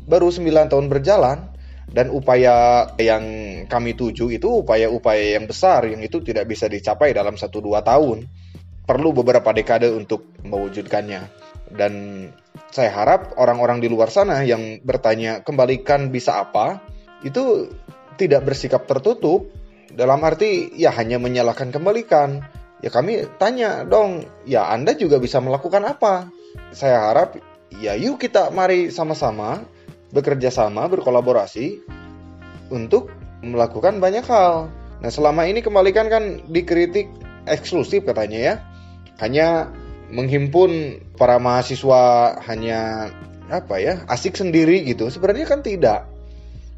baru 0.09 0.33
9 0.33 0.73
tahun 0.73 0.89
berjalan, 0.89 1.53
dan 1.91 2.07
upaya 2.15 2.87
yang 3.03 3.25
kami 3.67 3.99
tuju 3.99 4.31
itu 4.31 4.63
upaya-upaya 4.63 5.35
yang 5.35 5.51
besar 5.51 5.91
yang 5.91 5.99
itu 6.07 6.23
tidak 6.23 6.47
bisa 6.47 6.71
dicapai 6.71 7.11
dalam 7.11 7.35
1-2 7.35 7.51
tahun. 7.83 8.31
Perlu 8.87 9.11
beberapa 9.15 9.51
dekade 9.51 9.91
untuk 9.91 10.35
mewujudkannya. 10.47 11.23
Dan 11.71 11.93
saya 12.71 12.91
harap 12.95 13.35
orang-orang 13.39 13.83
di 13.83 13.91
luar 13.91 14.11
sana 14.11 14.43
yang 14.43 14.83
bertanya 14.83 15.43
kembalikan 15.47 16.11
bisa 16.11 16.43
apa, 16.43 16.83
itu 17.23 17.71
tidak 18.19 18.47
bersikap 18.47 18.87
tertutup 18.87 19.51
dalam 19.95 20.23
arti 20.23 20.71
ya 20.75 20.95
hanya 20.95 21.19
menyalahkan 21.19 21.71
kembalikan. 21.75 22.43
Ya 22.83 22.91
kami 22.91 23.27
tanya 23.39 23.87
dong, 23.87 24.27
ya 24.47 24.71
Anda 24.71 24.95
juga 24.95 25.19
bisa 25.23 25.39
melakukan 25.43 25.87
apa? 25.87 26.31
Saya 26.75 27.11
harap 27.11 27.39
ya 27.75 27.95
yuk 27.95 28.19
kita 28.19 28.51
mari 28.51 28.91
sama-sama 28.91 29.63
bekerja 30.11 30.51
sama, 30.51 30.87
berkolaborasi 30.91 31.83
untuk 32.71 33.11
melakukan 33.43 33.99
banyak 33.99 34.27
hal. 34.27 34.69
Nah 35.01 35.11
selama 35.11 35.49
ini 35.49 35.65
kembalikan 35.65 36.13
kan 36.13 36.45
dikritik 36.51 37.09
eksklusif 37.49 38.05
katanya 38.05 38.39
ya. 38.39 38.55
Hanya 39.21 39.69
menghimpun 40.11 41.01
para 41.15 41.39
mahasiswa 41.39 42.35
hanya 42.45 43.13
apa 43.51 43.83
ya 43.83 44.05
asik 44.07 44.37
sendiri 44.37 44.85
gitu. 44.87 45.09
Sebenarnya 45.09 45.47
kan 45.49 45.61
tidak. 45.65 46.07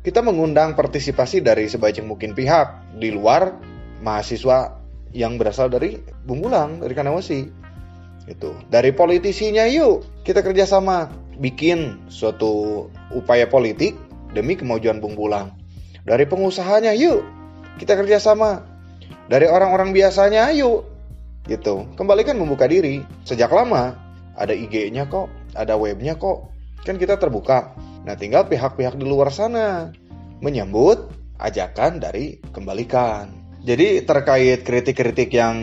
Kita 0.03 0.19
mengundang 0.19 0.75
partisipasi 0.75 1.47
dari 1.47 1.71
sebanyak 1.71 2.03
mungkin 2.03 2.35
pihak 2.35 2.99
di 2.99 3.15
luar 3.15 3.55
mahasiswa 4.03 4.83
yang 5.15 5.39
berasal 5.39 5.71
dari 5.71 5.95
Bumbulang, 6.27 6.83
dari 6.83 6.95
Kanawasi. 6.97 7.41
Itu. 8.27 8.55
Dari 8.67 8.91
politisinya 8.95 9.67
yuk 9.71 10.27
kita 10.27 10.43
kerjasama 10.43 11.22
bikin 11.39 12.01
suatu 12.09 12.87
upaya 13.13 13.49
politik 13.49 13.97
demi 14.33 14.57
kemajuan 14.57 15.01
Bumbulang. 15.01 15.53
Dari 16.03 16.27
pengusahanya 16.27 16.93
yuk 16.97 17.23
kita 17.79 17.97
kerjasama. 17.97 18.65
Dari 19.31 19.49
orang-orang 19.49 19.95
biasanya 19.95 20.51
yuk 20.53 20.85
gitu. 21.47 21.89
Kembalikan 21.95 22.37
membuka 22.37 22.69
diri. 22.69 23.01
Sejak 23.25 23.53
lama 23.55 23.97
ada 24.35 24.53
IG-nya 24.53 25.07
kok, 25.09 25.31
ada 25.55 25.79
webnya 25.79 26.19
kok. 26.19 26.51
Kan 26.83 26.99
kita 26.99 27.17
terbuka. 27.17 27.73
Nah 28.03 28.19
tinggal 28.19 28.51
pihak-pihak 28.51 28.99
di 28.99 29.07
luar 29.07 29.31
sana 29.31 29.95
menyambut 30.43 31.15
ajakan 31.39 32.03
dari 32.03 32.43
kembalikan. 32.51 33.31
Jadi 33.63 34.03
terkait 34.03 34.67
kritik-kritik 34.67 35.31
yang 35.31 35.55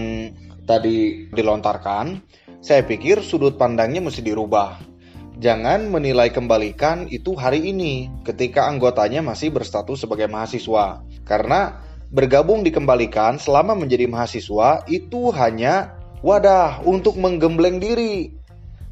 tadi 0.63 1.27
dilontarkan, 1.36 2.23
saya 2.63 2.88
pikir 2.88 3.19
sudut 3.19 3.60
pandangnya 3.60 3.99
mesti 3.99 4.23
dirubah. 4.23 4.88
Jangan 5.39 5.88
menilai 5.88 6.36
kembalikan 6.36 7.08
itu 7.08 7.32
hari 7.32 7.71
ini 7.71 8.12
ketika 8.28 8.67
anggotanya 8.67 9.23
masih 9.23 9.56
berstatus 9.56 10.04
sebagai 10.04 10.28
mahasiswa. 10.28 10.99
Karena 11.23 11.80
bergabung 12.12 12.67
dikembalikan 12.67 13.39
selama 13.39 13.71
menjadi 13.71 14.04
mahasiswa 14.12 14.84
itu 14.91 15.32
hanya 15.32 15.95
wadah 16.19 16.84
untuk 16.84 17.15
menggembleng 17.15 17.80
diri. 17.80 18.36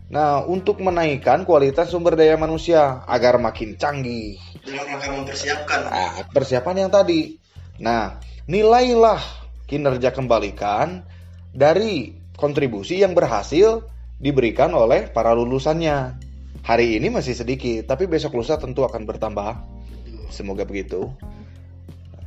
Nah, 0.07 0.39
untuk 0.47 0.79
menaikkan 0.79 1.43
kualitas 1.43 1.91
sumber 1.91 2.15
daya 2.15 2.39
manusia 2.39 3.03
agar 3.11 3.35
makin 3.43 3.75
canggih. 3.75 4.39
Dengan 4.63 4.87
rangka 4.87 5.11
mempersiapkan. 5.11 5.79
Nah, 5.83 6.31
persiapan 6.31 6.87
yang 6.87 6.91
tadi. 6.95 7.35
Nah, 7.83 8.23
nilailah 8.47 9.19
kinerja 9.67 10.15
kembalikan 10.15 11.03
dari 11.51 12.15
kontribusi 12.39 13.03
yang 13.03 13.11
berhasil 13.11 13.83
diberikan 14.15 14.71
oleh 14.71 15.11
para 15.11 15.35
lulusannya. 15.35 16.26
Hari 16.67 16.99
ini 16.99 17.07
masih 17.07 17.31
sedikit, 17.31 17.87
tapi 17.87 18.11
besok 18.11 18.35
lusa 18.35 18.59
tentu 18.59 18.83
akan 18.83 19.07
bertambah. 19.07 19.55
Semoga 20.27 20.67
begitu. 20.67 21.07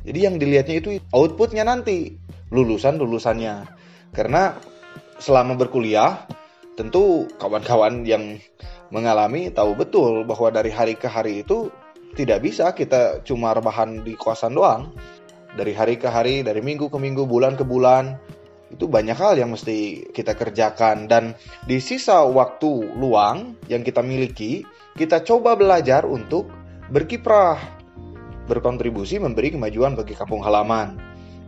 Jadi 0.01 0.17
yang 0.25 0.41
dilihatnya 0.41 0.81
itu 0.81 0.97
outputnya 1.13 1.61
nanti, 1.61 2.17
lulusan-lulusannya. 2.49 3.69
Karena 4.09 4.57
selama 5.21 5.53
berkuliah, 5.61 6.25
tentu 6.73 7.29
kawan-kawan 7.37 8.01
yang 8.01 8.41
mengalami 8.89 9.53
tahu 9.53 9.77
betul 9.77 10.25
bahwa 10.25 10.49
dari 10.49 10.73
hari 10.73 10.97
ke 10.97 11.05
hari 11.05 11.45
itu 11.45 11.69
tidak 12.17 12.41
bisa 12.41 12.73
kita 12.73 13.21
cuma 13.21 13.53
rebahan 13.53 14.01
di 14.01 14.17
kosan 14.17 14.57
doang 14.57 14.89
dari 15.53 15.77
hari 15.77 16.01
ke 16.01 16.09
hari, 16.09 16.41
dari 16.41 16.65
minggu 16.65 16.89
ke 16.89 16.97
minggu, 16.97 17.29
bulan 17.29 17.53
ke 17.53 17.61
bulan. 17.61 18.17
Itu 18.71 18.87
banyak 18.87 19.17
hal 19.19 19.35
yang 19.35 19.51
mesti 19.51 20.09
kita 20.15 20.33
kerjakan 20.39 21.11
dan 21.11 21.35
di 21.67 21.83
sisa 21.83 22.23
waktu 22.23 22.95
luang 22.95 23.59
yang 23.67 23.83
kita 23.83 23.99
miliki, 23.99 24.63
kita 24.95 25.21
coba 25.27 25.59
belajar 25.59 26.07
untuk 26.07 26.47
berkiprah, 26.87 27.59
berkontribusi 28.47 29.19
memberi 29.19 29.51
kemajuan 29.53 29.99
bagi 29.99 30.15
kampung 30.15 30.39
halaman. 30.41 30.95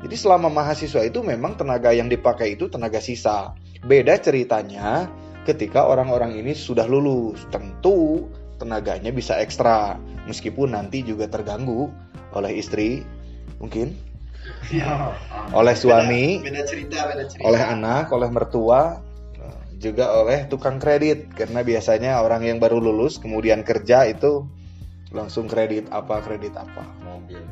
Jadi 0.04 0.16
selama 0.20 0.52
mahasiswa 0.52 1.00
itu 1.08 1.24
memang 1.24 1.56
tenaga 1.56 1.96
yang 1.96 2.12
dipakai 2.12 2.60
itu 2.60 2.68
tenaga 2.68 3.00
sisa. 3.00 3.56
Beda 3.88 4.20
ceritanya 4.20 5.08
ketika 5.48 5.88
orang-orang 5.88 6.36
ini 6.36 6.52
sudah 6.52 6.84
lulus. 6.84 7.48
Tentu 7.48 8.28
tenaganya 8.60 9.16
bisa 9.16 9.40
ekstra 9.40 9.96
meskipun 10.28 10.76
nanti 10.76 11.04
juga 11.04 11.28
terganggu 11.28 11.88
oleh 12.36 12.60
istri 12.60 13.04
mungkin 13.60 13.96
Ya. 14.71 15.12
oleh 15.52 15.76
suami, 15.76 16.39
Beda, 16.39 16.62
beda 16.62 16.63
cerita, 16.63 16.97
beda 17.10 17.23
cerita. 17.28 17.43
oleh 17.43 17.63
anak, 17.63 18.06
oleh 18.15 18.30
mertua, 18.32 19.04
juga 19.84 20.15
oleh 20.15 20.47
tukang 20.47 20.80
kredit 20.80 21.36
karena 21.36 21.60
biasanya 21.60 22.23
orang 22.23 22.47
yang 22.47 22.63
baru 22.63 22.80
lulus 22.80 23.19
kemudian 23.19 23.67
kerja 23.67 24.08
itu 24.08 24.47
langsung 25.12 25.52
kredit 25.52 25.91
apa 25.91 26.23
kredit 26.23 26.56
apa. 26.56 26.88
mobil 27.04 27.43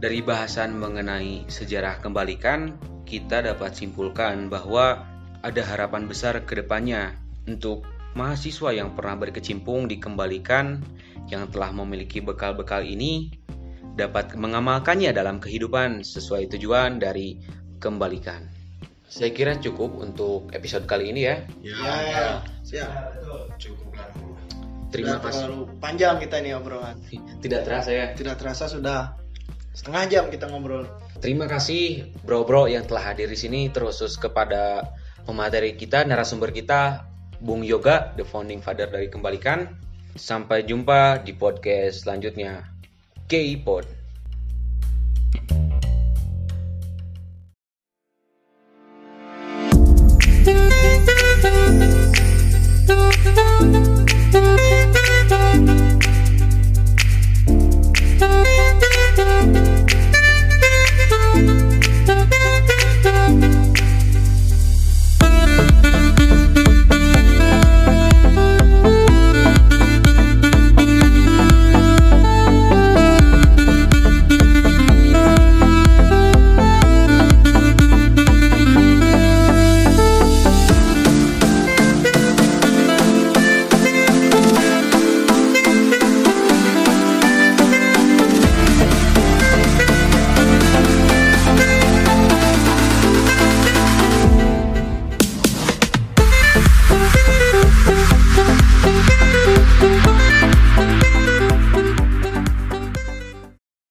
Dari 0.00 0.24
bahasan 0.24 0.76
mengenai 0.80 1.48
sejarah 1.48 2.00
kembalikan, 2.00 2.76
kita 3.04 3.44
dapat 3.44 3.76
simpulkan 3.76 4.48
bahwa 4.48 5.04
ada 5.44 5.62
harapan 5.64 6.08
besar 6.08 6.40
ke 6.44 6.60
depannya 6.60 7.14
untuk 7.44 7.84
mahasiswa 8.16 8.72
yang 8.72 8.92
pernah 8.96 9.16
berkecimpung 9.20 9.88
di 9.88 10.00
kembalikan 10.00 10.80
yang 11.28 11.48
telah 11.48 11.72
memiliki 11.72 12.20
bekal-bekal 12.20 12.84
ini 12.84 13.32
dapat 13.94 14.34
mengamalkannya 14.34 15.14
dalam 15.14 15.38
kehidupan 15.38 16.02
sesuai 16.02 16.50
tujuan 16.54 16.98
dari 16.98 17.38
kembalikan. 17.78 18.50
Saya 19.06 19.30
kira 19.30 19.54
cukup 19.62 20.02
untuk 20.02 20.50
episode 20.50 20.90
kali 20.90 21.14
ini 21.14 21.22
ya. 21.30 21.36
Ya, 21.62 21.94
ya. 22.02 22.26
Siap. 22.66 22.90
Terima 24.90 25.18
Sudah 25.18 25.22
kasih. 25.22 25.42
terlalu 25.46 25.62
panjang 25.78 26.16
kita 26.18 26.36
nih 26.42 26.52
obrolan. 26.58 26.96
Tidak 27.44 27.60
terasa 27.62 27.90
ya. 27.94 28.06
Tidak 28.14 28.34
terasa 28.34 28.66
sudah 28.66 29.14
setengah 29.74 30.02
jam 30.10 30.24
kita 30.30 30.50
ngobrol. 30.50 30.86
Terima 31.22 31.46
kasih 31.46 32.10
bro-bro 32.26 32.66
yang 32.66 32.86
telah 32.86 33.14
hadir 33.14 33.30
di 33.30 33.38
sini 33.38 33.70
terkhusus 33.70 34.18
kepada 34.18 34.94
pemateri 35.26 35.78
kita, 35.78 36.02
narasumber 36.02 36.50
kita, 36.50 37.06
Bung 37.38 37.62
Yoga, 37.62 38.14
the 38.18 38.26
founding 38.26 38.58
father 38.58 38.90
dari 38.90 39.06
Kembalikan. 39.06 39.78
Sampai 40.14 40.62
jumpa 40.62 41.26
di 41.26 41.34
podcast 41.34 42.06
selanjutnya. 42.06 42.73
K-Pod. 43.28 43.86
Thank 54.34 54.58
you. 54.58 54.63